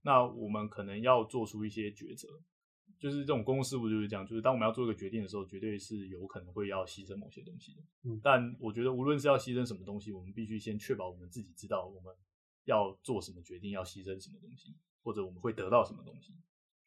[0.07, 2.29] 那我们可能要做出一些抉择，
[2.97, 7.81] 就是这种公共事务就是这样，就是当我们要做一个决定的时候，绝对是有可能会要牺牲某些东西的。
[8.03, 12.15] 嗯但我觉得无论是要牺牲什么东西，我们必须先确保我们自己知道我们
[12.63, 16.33] 要做什么决定，要牺牲什么东西，或者我们会得到什么东西，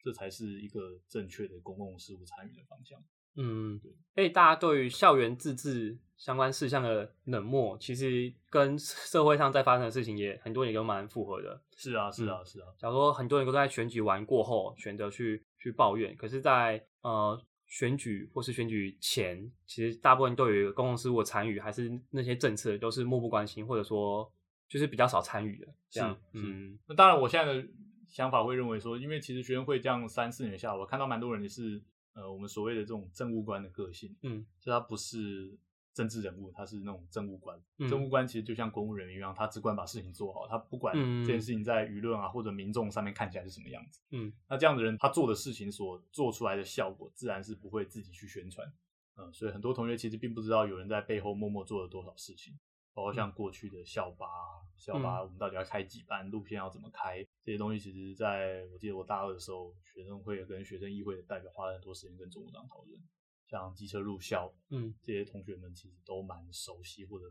[0.03, 3.05] 这才是一个正确的公共事务参与的方向。
[3.37, 3.93] 嗯，对。
[4.15, 11.63] 所以大家对于校园自治相关事项的冷漠，其实跟社会上在发生的事情也很多也都蛮符合的。
[11.77, 24.31] 是啊，是啊，是啊，假如说很多人都在选举完过后选择去去抱怨，可是在，呃选举或是选举前，其实大部分对于公共事务的参与，还是那些政策都是漠不关心，或者说
[24.69, 25.69] 就是比较少参与的。
[25.89, 27.67] 这样，嗯那当然，我现在的
[28.09, 31.81] 想法会认为说，因为其实学生会这样三四年下来，我看到蛮多人也是
[32.21, 35.59] 呃我们所谓的这种政务官的个性，嗯，就他不是
[35.93, 37.61] 政治人物，他是那种政务官。
[37.79, 44.01] 嗯政务官其实就像公务人员一样，他只管把事情做好，他不管嗯这件事情在舆论啊或者民众上面看起来是什么样子。
[44.11, 48.71] 嗯，那这样的人，他做的事情所做出来的效果，自然是不会自己去宣传。
[49.17, 52.59] 嗯，所以很多同学其实并不知道有人在背后默默做了多少事情，
[53.01, 63.01] 包括像过去的校巴啊、校巴，我们到底要开几班，路线要怎么开，这些东西，其实在我记得我大二的时候，学生会跟学生议会的代表花了很多时间跟总务长讨论。
[63.47, 67.25] 像机车入校，嗯，这些同学们其实都蛮熟悉，或者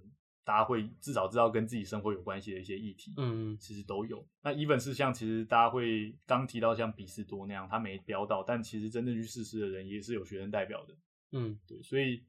[0.44, 4.28] 大家会至少知道跟自己生活有关系的一些议题，嗯其实都有。
[4.42, 10.98] 那 even 是像其实大家会刚提到像比斯多那样，他没标到，但其实真正去试试的人也是有学生代表的，
[11.32, 12.24] 嗯对，所以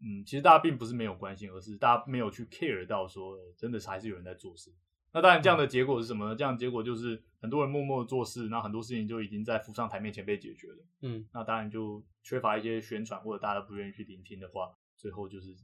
[0.00, 4.72] 嗯，其实大家并不是没有关心，而是大家没有去 care 到说，呃真的是还是有人在做事。
[5.12, 6.36] 那当然，这样的结果是什么呢？
[6.36, 10.84] 这样的结果就是很多人默默地做事，那很多事情就已经在浮上台面前被解决了。
[11.02, 15.56] 嗯那当然就缺乏一些宣传，或者大家不愿意去聆听的话，最后就是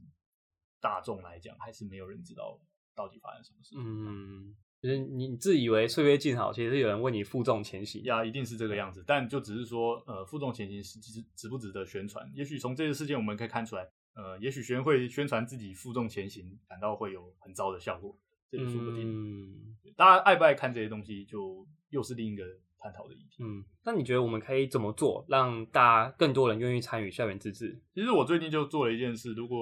[0.81, 2.59] 大众来讲，还是没有人知道
[2.95, 3.75] 到底发生什么事。
[3.77, 8.03] 嗯，就是你自以为岁月静好，其实是有人为你负重前行。
[8.03, 12.29] 呀，一定是这个样子，但就只是说，呃，负重前行是值值不值得宣传？
[12.33, 18.17] 也许从这个事件我们可以看出来，呃，也许学生会宣传自己负重前行，反倒会有很糟的效果，
[18.49, 19.01] 这也说不定。
[19.03, 22.43] 嗯大家爱不爱看这些东西，就又是另一个
[22.79, 23.43] 探讨的议题。
[23.43, 27.79] 嗯，那你觉得我们可以怎么做，让大家更多人愿意参与校园自治？
[27.93, 29.57] 其实我最近就做了一件事，如果、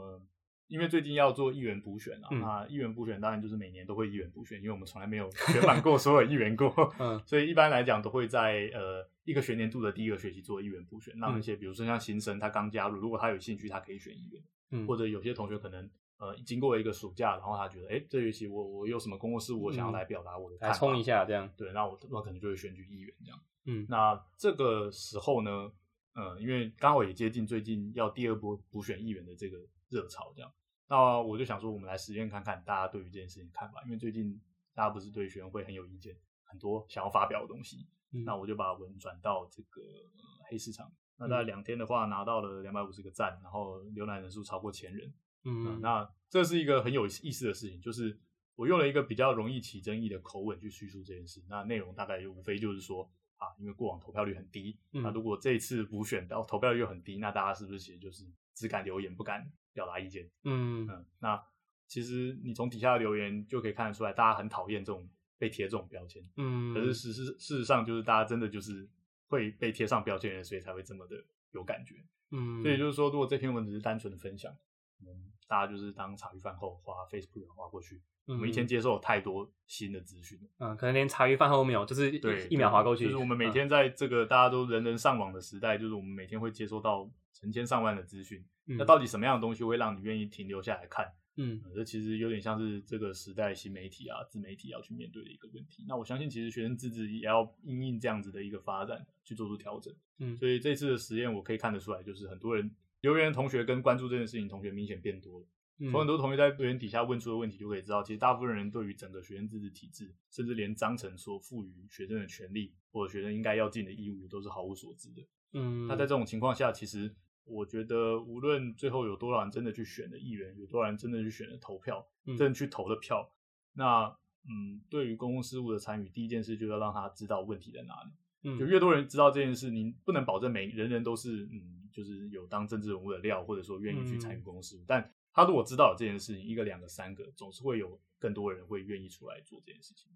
[0.00, 0.22] 呃
[0.68, 11.12] 因为最近要做议员补选啊，嗯那议员补选当然就是每年都会议员补选，因为我们从来没有选满过 所有议员过，嗯所以一般来讲都会在呃一个学年度的第一个学期做议员补选。
[11.18, 21.48] 那嗯那些比如说像新生他刚加入，如果他有兴趣，他可以选议员，嗯，或者有些同学可能呃经过一个暑假，然后他觉得，哎，这学期我我有什么公共事务，我想要嗯来表达我的看法，来冲一下这样。
[21.56, 23.40] 对，那我我可能就会选举议员这样。
[23.64, 25.70] 嗯那这个时候呢，
[26.14, 29.56] 呃，因为刚好也接近最近要第二波补选议员的这个
[29.88, 30.52] 热潮，这样，
[30.88, 34.40] 那我就想说，我们来实验看看大家对于这件事情看法，因为最近
[34.74, 40.92] 大家不是对学生会很有意见，很多想要发表的东西，嗯那我就把文转到这个、呃黑市场。
[41.18, 45.06] 那大概两天的话，拿到了两百五十个赞，然后浏览人数超过千人。
[45.44, 48.18] 嗯，嗯那这是一个很有意思的事情，就是
[48.56, 51.42] 我用了一个比较容易起争议的口吻去叙述这件事。
[51.48, 60.28] 那内容大概无非就是说啊，因为过往投票率很低，嗯那如果这一次补选到投票率又很低，那大家是不是其实就是只敢留言不敢表达意见？
[60.44, 61.40] 嗯嗯，那
[61.86, 65.08] 其实你从底下的留言就可以看得出来，大家很讨厌这种
[65.42, 66.22] 被贴这种标签。
[66.36, 68.88] 嗯，可是事实事实上就是大家真的就是
[69.26, 71.16] 会被贴上标签的人，所以才会这么的
[71.50, 71.96] 有感觉。
[72.30, 74.56] 嗯，所以就是说，如果这篇文只是单纯的分享，
[75.00, 78.00] 嗯，大家就是当茶余饭后花 Facebook 划过去。
[78.26, 83.06] 我们一天接受太多新的资讯了，嗯，可能连茶余饭后都没有，就是对，一秒划过去。
[83.06, 88.46] 就是我们每天在这个大家都人人上网的时代，就是我们每天会接收到成千上万的资讯。
[88.68, 91.12] 嗯，那到底什么样的东西会让你愿意停留下来看？
[91.36, 95.84] 嗯呃这其实有点像是这个时代新媒体啊、自媒体要去面对的一个问题。
[95.88, 99.94] 那我相信，其实学生自治也要因应这样子的一个发展去做出调整。
[100.18, 105.46] 嗯所以这次的实验，我可以看得出来，就是很多人留言同学跟关注这件事情同学明显变多了。
[105.78, 115.26] 嗯从很多同学在留言底下问出的问题，就可以知道，其实大部分人对于整个学生自治体制，甚至连章程所赋予学生的权利或者学生应该要尽的义务，都是毫无所知的。
[115.54, 117.12] 嗯，那在这种情况下，其实
[117.44, 123.32] 我觉得，无论最后有多少人真的去选的议员，有多少人真的去选的投票，嗯真的去投的票，
[123.74, 128.10] 那嗯，对于公共事务的参与，第一件事就要让他知道问题在哪里。
[128.44, 134.80] 嗯就越多人知道这件事，你不能保证每人人都是嗯，就是有当政治人物的料，或者说愿意去参与嗯公共事务。
[134.84, 140.10] 但他如果知道有这件事情，一个、两个、三个，总是会有更多人会愿意出来做这件事情。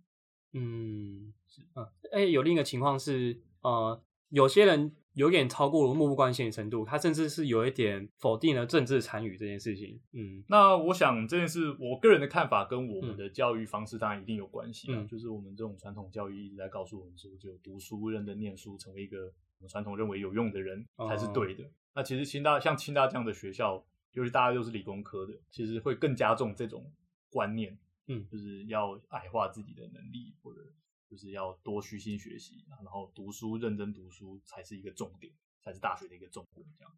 [0.54, 9.98] 嗯，是啊，哎、有另一个情况是，呃，有些人有点超过了漠不关心的程度，他甚至是有一点否定了政治参与这件事情。
[10.12, 15.00] 嗯那我想这件事，我个人的看法跟我们的教育方式当然一定有关系啊。
[15.00, 19.24] 嗯就是我们这种传统教育一直在告诉我们说，就读书、认真念书，成为一个
[19.58, 21.64] 我们传统认为有用的人哦才是对的。
[21.94, 26.92] 那其实清大像清大这样的学校，就是大家都是理工科的，其实会更加重这种
[27.30, 30.60] 观念，嗯就是要矮化自己的能力，或者
[31.08, 36.66] 就是要多虚心学习，然后读书、认真读书才是一个重点，才是大学的一个重点。
[36.76, 36.92] 这样，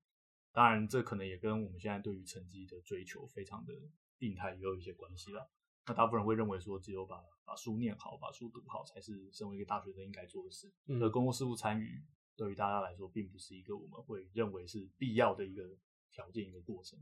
[0.53, 3.73] 当然这可能也跟我们现在对于成绩的追求非常的
[4.19, 5.51] 病态也有一些关系了。
[5.87, 10.71] 那大部分人会认为说，只有把把书念好、把书读好，才是身为一个大学生应该做的事。
[10.87, 12.03] 嗯而公共事务参与
[12.37, 15.63] 对于大家来说，并不是一个我们会认为是必要的一个
[16.11, 16.99] 条件、一个过程。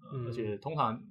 [0.00, 1.04] 呃嗯而且通常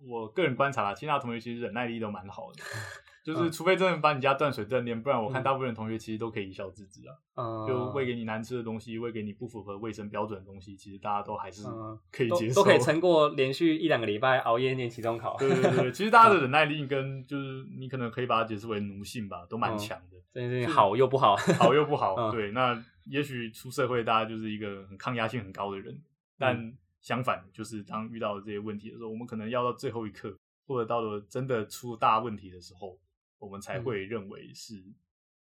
[0.00, 2.62] 我个人观察啦，其他同学其实忍耐力都蛮好的，
[3.22, 7.14] 就是嗯除非真的把你家断水断电，不然我看嗯大部分同学其实都可以一笑置之啊。
[7.36, 15.36] 嗯，就喂给你难吃的东西，喂给你不符合卫生标准的东西，其实大家都还是嗯可以接受，都都可以撑过连续一两个礼拜熬夜念期中考。
[15.38, 21.36] 对对对，其实大家的忍耐力跟就是你可能可以把它解释为奴性吧，都蛮嗯强的，这件事情好又不好。
[21.36, 22.14] 好又不好。
[22.16, 26.00] 嗯对，那也许出社会大家就是一个很抗压性很高的人，
[26.38, 32.96] 但相反，就是当遇到这些问题的时候，我们可能要到最后一刻，或者到了真的出大问题的时候，
[33.42, 34.74] 我们才嗯会认为是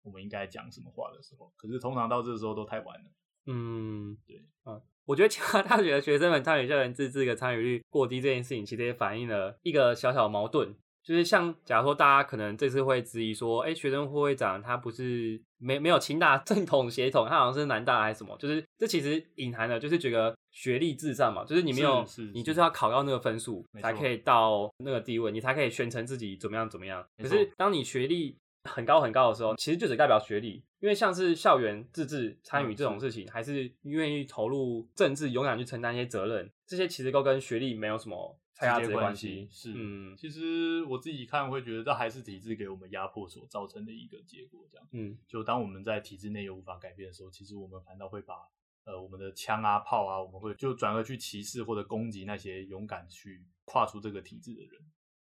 [0.03, 1.53] 我们应该讲什么话的时候。
[1.57, 3.11] 可是通常到这个时候都太晚了。
[3.46, 10.75] 嗯，对，嗯，我觉得清华大学的学生们参与校园自治的参与率过低这件事情，其实也反映了一个小小的矛盾，
[11.06, 27.06] 就是像假如说大家可能这次会质疑说，哎，学生会会长他不是没没有清大 正统血统，他好像是南大还是什么，就是这其实隐含的就是觉得学历至上嘛，就是你没有你就是要考到那个分数才可以到那个地位，你才可以宣称自己怎么样怎么样。
[27.22, 39.46] 可是当你学历很高很高的时候，其实就只代表学历，因为像是校园自治参与嗯这种事情，还是愿意投入政治，勇敢去承担一些责任，这些其实都跟学历没有什么太大直接关系。
[39.50, 44.66] 是，嗯其实我自己看会觉得，这还是体制给我们压迫所造成的一个结果。
[44.70, 48.34] 这样，嗯就当我们在体制内又无法改变的时候，其实我们反倒会把
[48.84, 54.72] 呃我们的枪啊炮啊，我们会就转而去歧视或者攻击那些勇敢去跨出这个体制的人。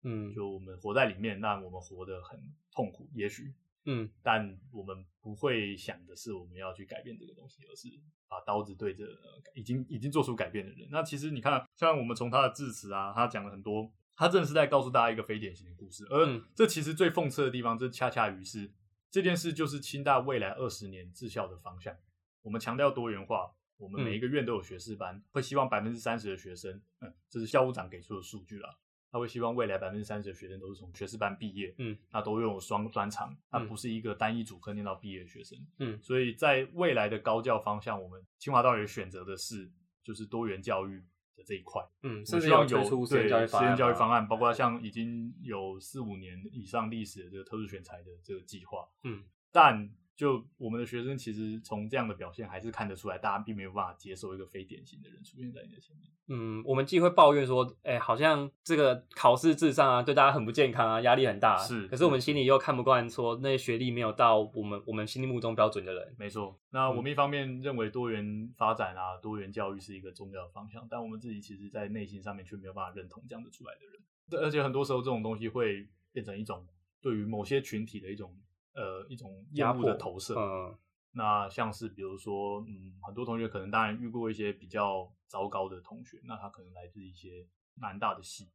[0.01, 2.39] 嗯就我们活在里面，那我们活得很
[2.71, 3.53] 痛苦，也许，
[3.91, 7.89] 嗯但我们不会想的是我们要去改变这个东西，而是
[8.27, 10.87] 把刀子对着、呃已经已经做出改变的人。
[10.91, 16.05] 那其实你看，像我们从他的致辞啊，他讲了很多，他真的是在告诉大家一个非典型的故事。
[16.09, 18.71] 而嗯这其实最讽刺的地方，这恰恰于是
[19.09, 21.95] 这件事就是清大未来二十年治校的方向。
[22.41, 28.77] 我们强调多元化，我们每一个院都有学士班，会希望百分之三十的学生，嗯，这是校务长给出的数据啦。
[29.11, 33.67] 他会希望未来百分之三十的学生都是从学士班毕业，嗯，那都拥有双专长，那嗯。
[33.67, 35.99] 不是一个单一主科念到毕业的学生，嗯。
[36.01, 39.71] 所以在未来的高教方向，我们清华大学选择的是
[40.03, 41.03] 就是多元教育
[41.35, 44.53] 的这一块，嗯，我甚至要有对教育方案实验教育方案，包括。
[44.53, 49.89] 像已经有四五年以上历史的这个特殊选材的这个计划，嗯，但
[50.19, 56.11] 就我们的学生其实从这样的表现还是看得出来，大家并没有办法接受一个非典型的人出现在你的前面。
[56.27, 61.57] 嗯，我们既会抱怨说，哎、好像这个考试至上啊，对大家很不健康啊，压力很大、啊。
[61.57, 66.13] 是可是我们心里又看不惯说那些学历没有到我们我们心目中标准的人。
[66.19, 74.03] 没错，那我们一方面认为多元发展啊、多元教育是一个重要的方向，但我们自己其实在内心上面却没有办法认同这样的出来的人。
[74.29, 76.67] 这而且很多时候这种东西会变成一种
[77.01, 78.35] 对于某些群体的一种
[78.79, 80.33] 呃一种厌恶的投射。
[80.39, 80.77] 嗯
[81.11, 88.51] 那像是比如说，嗯，很多同学可能当然遇过一些比较糟糕的同学，那他可能来自一些蛮大的系，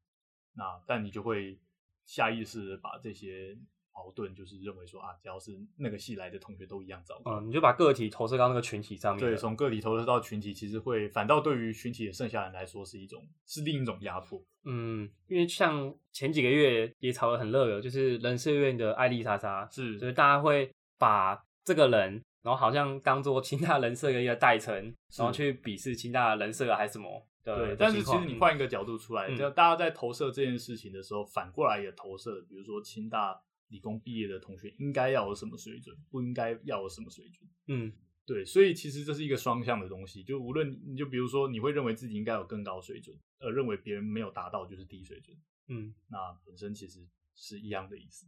[0.54, 1.58] 那但你就会
[2.06, 3.58] 下意识的把这些
[3.94, 7.40] 矛盾，就是认为说啊，只要是那个系来的同学都一样糟糕。
[7.40, 9.20] 嗯，你就把个体投射到那个群体上面。
[9.20, 14.42] 对，从个体投射到群体，其实会反倒对于群体的剩下人来说是一种是另一种压迫。
[14.64, 24.74] 嗯，因为像前几个月也炒得很热的，就是人社院的艾丽莎莎，是所以大家会把这个人，然后好像当做清大人设的一个代称，
[25.16, 27.56] 然后去鄙视清大人设还是什么的。
[27.56, 33.38] 对，但是其实你换一个角度出来，嗯就大家在投射这件事情的时候，反过来也投射，比如说清大
[33.74, 37.50] 理工毕业的同学应该要有什么水准，不应该要有什么水准。
[37.66, 37.92] 嗯
[38.24, 40.22] 对，所以其实这是一个双向的东西。
[40.22, 48.26] 就无论你就比如说，你会认为自己应该有更高水准，而认为别人没有达到就是低水准，嗯那本身其实是一样的意思。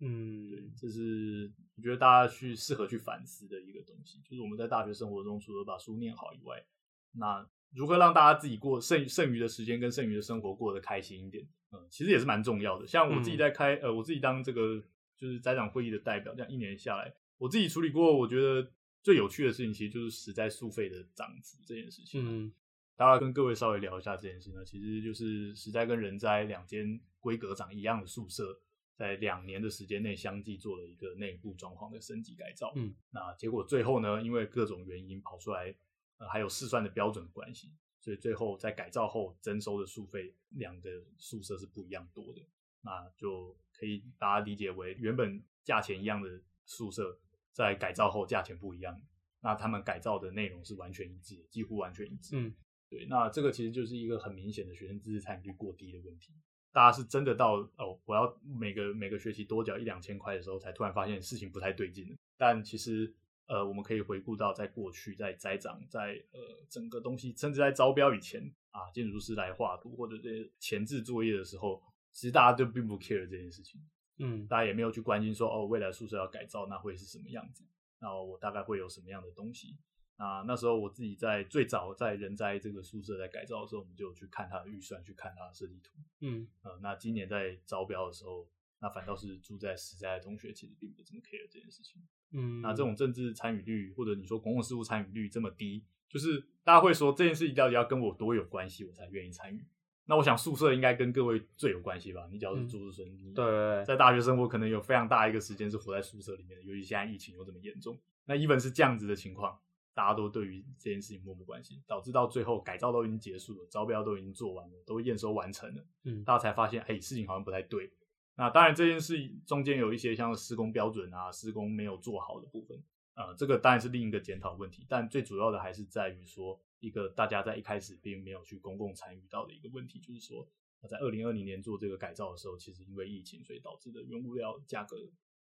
[0.00, 6.64] 嗯，对，这是我觉得大家去适合去反思的一个东西，就是我们在大学生活中，除了把书念好以外，
[7.12, 12.86] 那如何让大家自己过剩剩余的时间跟剩余的生活过得开心一点，嗯，其实也是蛮重要的。
[12.86, 14.82] 像我自己在开，呃，我自己当这个
[15.16, 18.70] 就是家长会议的代表，这样一年下来，我自己处理过，我觉得
[19.02, 22.24] 最有趣的事情，其实就是实在宿费的涨幅这件事情。
[22.24, 22.52] 嗯
[22.96, 28.56] 大家跟各位稍微聊一下这件事呢，其实就是实在跟人灾两间规格长一样的宿舍，
[28.94, 32.72] 在两年的时间内相继做了一个内部装潢的升级改造。
[32.76, 35.74] 嗯，那结果最后呢，因为各种原因跑出来，
[36.18, 42.40] 呃，还有试算的标准关系，所以最后在改造后征收的宿费两个宿舍是不一样多的。
[42.82, 47.18] 那就可以大家理解为原本价钱一样的宿舍，
[47.50, 49.00] 在改造后价钱不一样。
[49.40, 52.36] 那他们改造的内容是完全一致的，几乎完全一致。
[52.36, 52.54] 嗯
[52.90, 56.32] 对，那这个其实就是一个很明显的学生自治参与率过低的问题。
[56.72, 62.16] 大家是真的到哦，我要每个每个学期多缴一两千块的时候，才突然发现事情不太对劲了。
[62.36, 63.12] 但其实
[63.46, 71.82] 呃，我们可以回顾到在过去，在栽长，在呃整个东西，甚至在招标以前啊，建筑师来画图或者这些前置作业的时候，
[72.12, 73.80] 其实大家就并不 care 这件事情，
[74.18, 77.64] 嗯大家也没有去关心说哦，未来宿舍要改造，那会是什么样子？
[77.98, 79.76] 那我大概会有什么样的东西？
[80.16, 85.92] 啊那时候我自己在最早在人在这个宿舍在改造的时候，我们就有去看它的预算，去看它的设计图。
[86.20, 92.00] 嗯呃，那今年在招标的时候，那反倒是住在实在的同学其实并不怎么 care 这件事情。
[92.34, 99.64] 嗯，那这种政治参与率，或者你说公共事务参与率这么低，就是大家会说这件事情到底要跟我多有关系，我才愿意参与。
[100.06, 102.28] 那我想宿舍应该跟各位最有关系吧？
[102.30, 107.98] 你只要是嗯住宿生，你对对对在大学生活可能有非常大一个时间是活在宿舍里面的，尤其现在疫情又这么严重。
[108.26, 109.58] 那 even 是这样子的情况，
[109.94, 117.90] 大家都对于这件事情漠不关心，导致到最后改造都已经结束了，招标都已经做完了，都验收完成了，嗯大家才发现，哎，事情好像不太对。
[118.36, 119.16] 那当然这件事
[119.46, 122.82] 中间有一些像施工标准啊、施工没有做好的部分，
[123.14, 130.48] 呃，这个当然是另一个检讨问题，但最主要的还是在于说，一个大家在一开始并没有去公共参与到的一个问题，就是说，
[130.90, 134.96] 在二零二零年做这个改造的时候，其实因为疫情，所以导致的原物料价格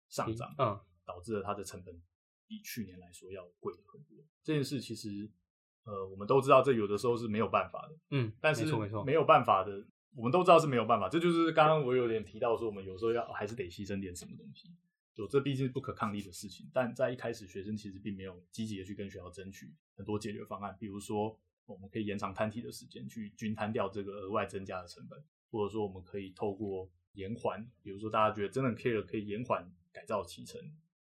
[0.08, 2.00] 上涨，嗯导致了它的成本
[2.46, 4.16] 比去年来说要贵很多。
[4.42, 5.30] 这件事其实，
[5.84, 11.08] 呃，我们都知道，这有的时候是没有办法的，嗯，但是没错没有办法的，我们都知道是没有办法。
[11.08, 14.70] 这就是刚刚我有点提到说，我们有时候要还是得牺牲点什么东西。
[15.12, 16.70] 就这毕竟是不可抗力的事情。
[16.72, 30.60] 但在一开始，学生其实并没有积极的去跟学校争取很多解决方案，比如说我们可以延长摊体的时间，去均摊掉这个额外增加的成本，或者说我们可以透过延缓，比如说大家觉得真的 care 可以延缓改造期程，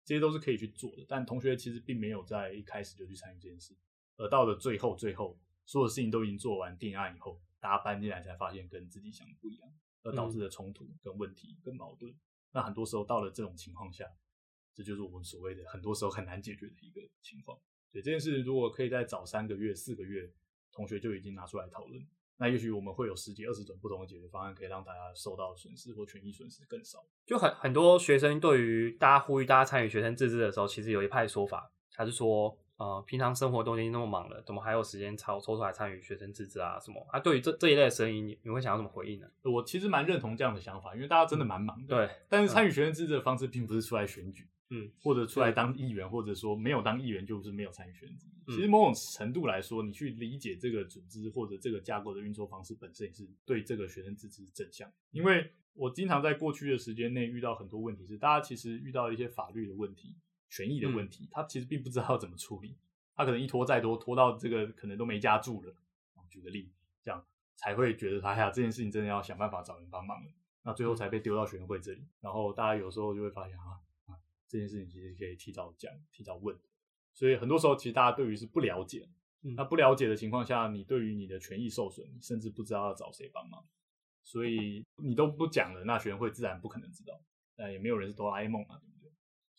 [0.04, 1.04] 这些都是可以去做的。
[1.06, 3.74] 但同学其实并没有在一开始就去参与这件事，
[4.16, 9.70] 而到了最后，最后所有事情都已经做完定案以后，大家搬进来才发现跟自己想的不一样，
[10.02, 12.14] 而导致的冲突、跟问题、跟矛盾。
[12.52, 14.04] 那很多时候到了这种情况下，
[14.74, 17.56] 这就是我们所谓的很多时候很难解决的一个情况。
[17.92, 20.32] 所以这件事，如果可以在早三个月、四个月，
[20.72, 22.00] 同学就已经拿出来讨论，
[22.36, 27.04] 那也许我们会有十几、二十种不同的解决方案，可以让大家受到损失或权益损失更少。
[27.26, 36.80] 就很很多学生对于大家呼吁大家参与学生自治的时候，其实有一派说法，他是说，呃，平常生活都已经那么忙了，怎么还有时间抽抽出来参与学生自治啊？
[36.80, 37.20] 什么啊？
[37.20, 39.26] 对于这这一类的声音，你你会想要怎么回应呢？
[39.42, 41.88] 我其实蛮认同这样的想法，因为大家真的蛮忙的。
[41.88, 48.26] 对，但是参与学生自治的方式并不是出来选举，嗯，或者出来当议员，或者说没有当议员就是没有参与选举。
[48.46, 54.90] 其实某种程度来说，你去理解这个组织或者这个架构的运作方式本身，也是对这个学生自治正向。
[55.10, 60.16] 因为我经常在过去的时间内遇到很多问题，是大家其实遇到一些法律的问题、
[60.50, 62.76] 权益的问题，他其实并不知道怎么处理，
[63.14, 65.74] 他可能一拖再拖，拖到这个可能都没家住了。
[66.28, 66.70] 举个例，
[67.02, 67.24] 这样
[67.56, 70.30] 才会觉得他呀这件事情真的要想办法找人帮忙了，
[70.62, 72.06] 那最后才被丢到学生会这里。
[72.20, 74.14] 然后大家有时候就会发现啊啊
[74.46, 76.56] 这件事情其实可以提早讲、提早问。
[77.12, 79.08] 所以很多时候，其实大家对于是不了解，
[79.56, 83.64] 那不了解的情况下，你对于你的权益受损，你甚至不知道要找谁帮忙，
[84.22, 87.20] 所以你都不讲了，那学生会自然不可能知道，
[87.56, 88.80] 那也没有人是哆啦 A 梦啊？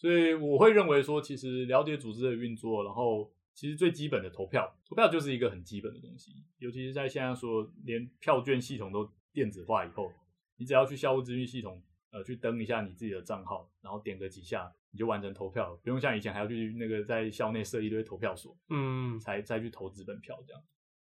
[0.02, 10.12] 所以我会认为说，其实了解组织的运作，然后其实最基本的投票，投票就是一个很基本的东西，尤其是在现在说连票券系统都电子化以后，
[10.58, 11.80] 你只要去校务资讯系统，
[12.10, 14.74] 呃，去登一下你自己的账号，然后点个几下。
[14.94, 20.62] 你就完成投票，不用像以前还要去那个在校内设一堆投票所，嗯，才再去投资本票这样。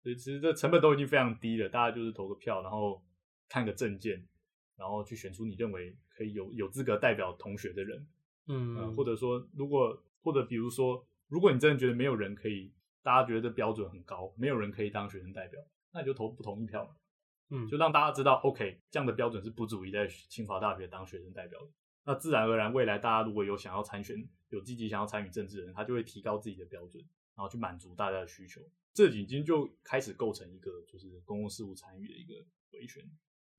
[0.04, 3.02] 所以其实这成本都已经非常低了，大家就是投个票，然后
[3.48, 4.28] 看个证件，
[4.76, 8.06] 然后去选出你认为可以有有资格代表同学的人，
[8.52, 12.74] 嗯，或者说如果或者比如说，如果你真的觉得没有人可以，
[13.04, 15.62] 大家觉得标准很高，没有人可以当学生代表，
[15.94, 16.96] 那你就投不同意票嘛，
[17.52, 21.68] 嗯，就让大家知道，OK，这样的标准是不足以在清华大学当学生代表的。
[22.06, 24.18] 那自然而然，未来大家如果有想要参选、
[24.50, 27.04] 有积极想要参与政治的人，他就会提高自己的标准，
[27.36, 28.62] 然后去满足大家的需求。
[28.94, 32.34] 这已经就开始构成一个就是公共事务参与的一个
[32.72, 33.04] 维权。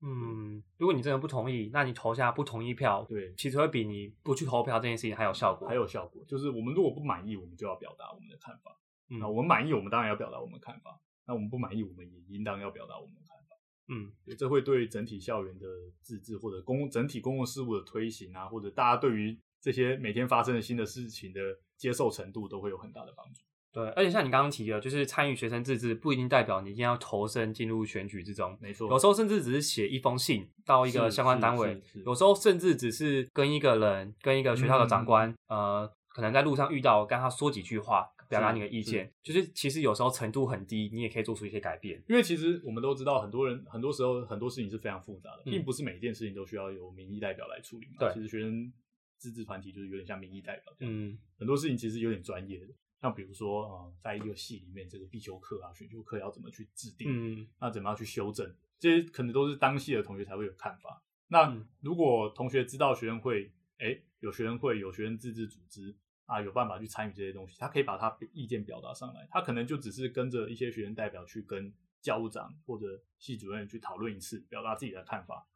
[0.03, 5.67] 嗯，如果你真的不同意，那你投下不同意票，对，其实会比你不去投票这件事情还有效果。
[5.67, 8.77] 还有效果，就是我们如果不满意，我们就要表达我们的看法。
[9.09, 10.91] 嗯那我们满意，我们当然要表达我们的看法；
[11.27, 13.55] 那我们不满意，我们也应当要表达我们的看法。
[13.89, 15.67] 嗯，这会对整体校园的
[16.01, 21.41] 自治或者公整体公共事务的推行啊，或者大家对于这些每天发生的新的事情的
[21.77, 23.43] 接受程度，都会有很大的帮助。
[23.73, 42.03] 对，而且像你刚刚提的，就是参与学生自治不一定代表你一定要投身进入选举之中，没错，有时候甚至只是写一封信到一个相关单位有时候甚至只是跟一个人、跟一个学校的长官，呃，可能在路上遇到，跟他说几句话，表达你的意见，就是其实有时候程度很低，你也可以做出一些改变。
[42.09, 47.93] 因为其实我们都知道，很多人很多时候很多事情是非常复杂的，嗯并不是每一件事情都需要由民意代表来处理嘛。
[47.99, 48.69] 对其实学生
[49.17, 52.67] 自治团体就是有点像民意代表这样，嗯很多事情其实有点专业的。
[53.01, 61.03] 像比如说，呃，在一个系里面，这个必修课啊、选修课要怎么去制定，嗯那怎么样去修正，这些可能都是当系的同学才会有看法。
[61.27, 69.27] 那嗯如果同学知道学生会，哎，有学生会，有学生自治组织啊，有办法去参与这些东西，他可以把他意见表达上来。
[69.31, 75.47] 他可能就只是跟着一些学生代表去跟教务长或者系主任去讨论一次，表达自己的看法，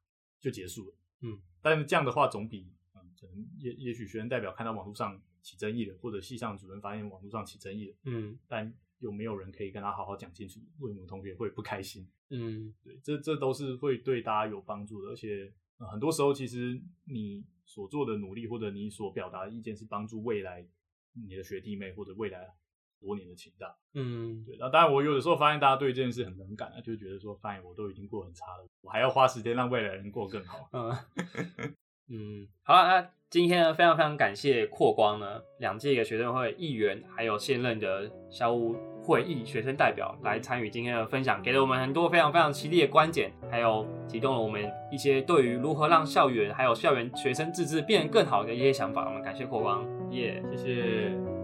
[0.41, 0.95] 就结束了。
[1.21, 12.09] 嗯，但是这样的话总比嗯，可能也也许学生代表看到网络上起争议了，或者系上主任发现网络上起争议了，嗯但又没有人可以跟他好好讲清楚，为什么同学会不开心？
[12.31, 20.65] 嗯对，这这都是会对大家有帮助的，而且、呃很多时候其实你所做的努力或者你所表达的意见是帮助未来
[21.13, 22.55] 你的学弟妹或者未来
[22.99, 23.75] 多年的情大。
[23.93, 30.67] 嗯，对，那当然我有的时候发现大家对这件事很冷感啊，就觉得说，发现我都已经过很差了，我还要花时间让未来人过更好。
[30.73, 30.89] 嗯
[32.07, 35.25] 嗯，好了，那今天呢，非常非常感谢扩光呢，
[35.57, 49.05] 两届的学生会议员，还有现任的校务会议学生代表来参与今天的分享，给了我们很多非常非常犀利的观点，还有提供了我们一些对于如何让校园还有校园学生自治变得更好的一些想法。
[49.05, 51.34] 我们感谢扩光，耶、谢谢。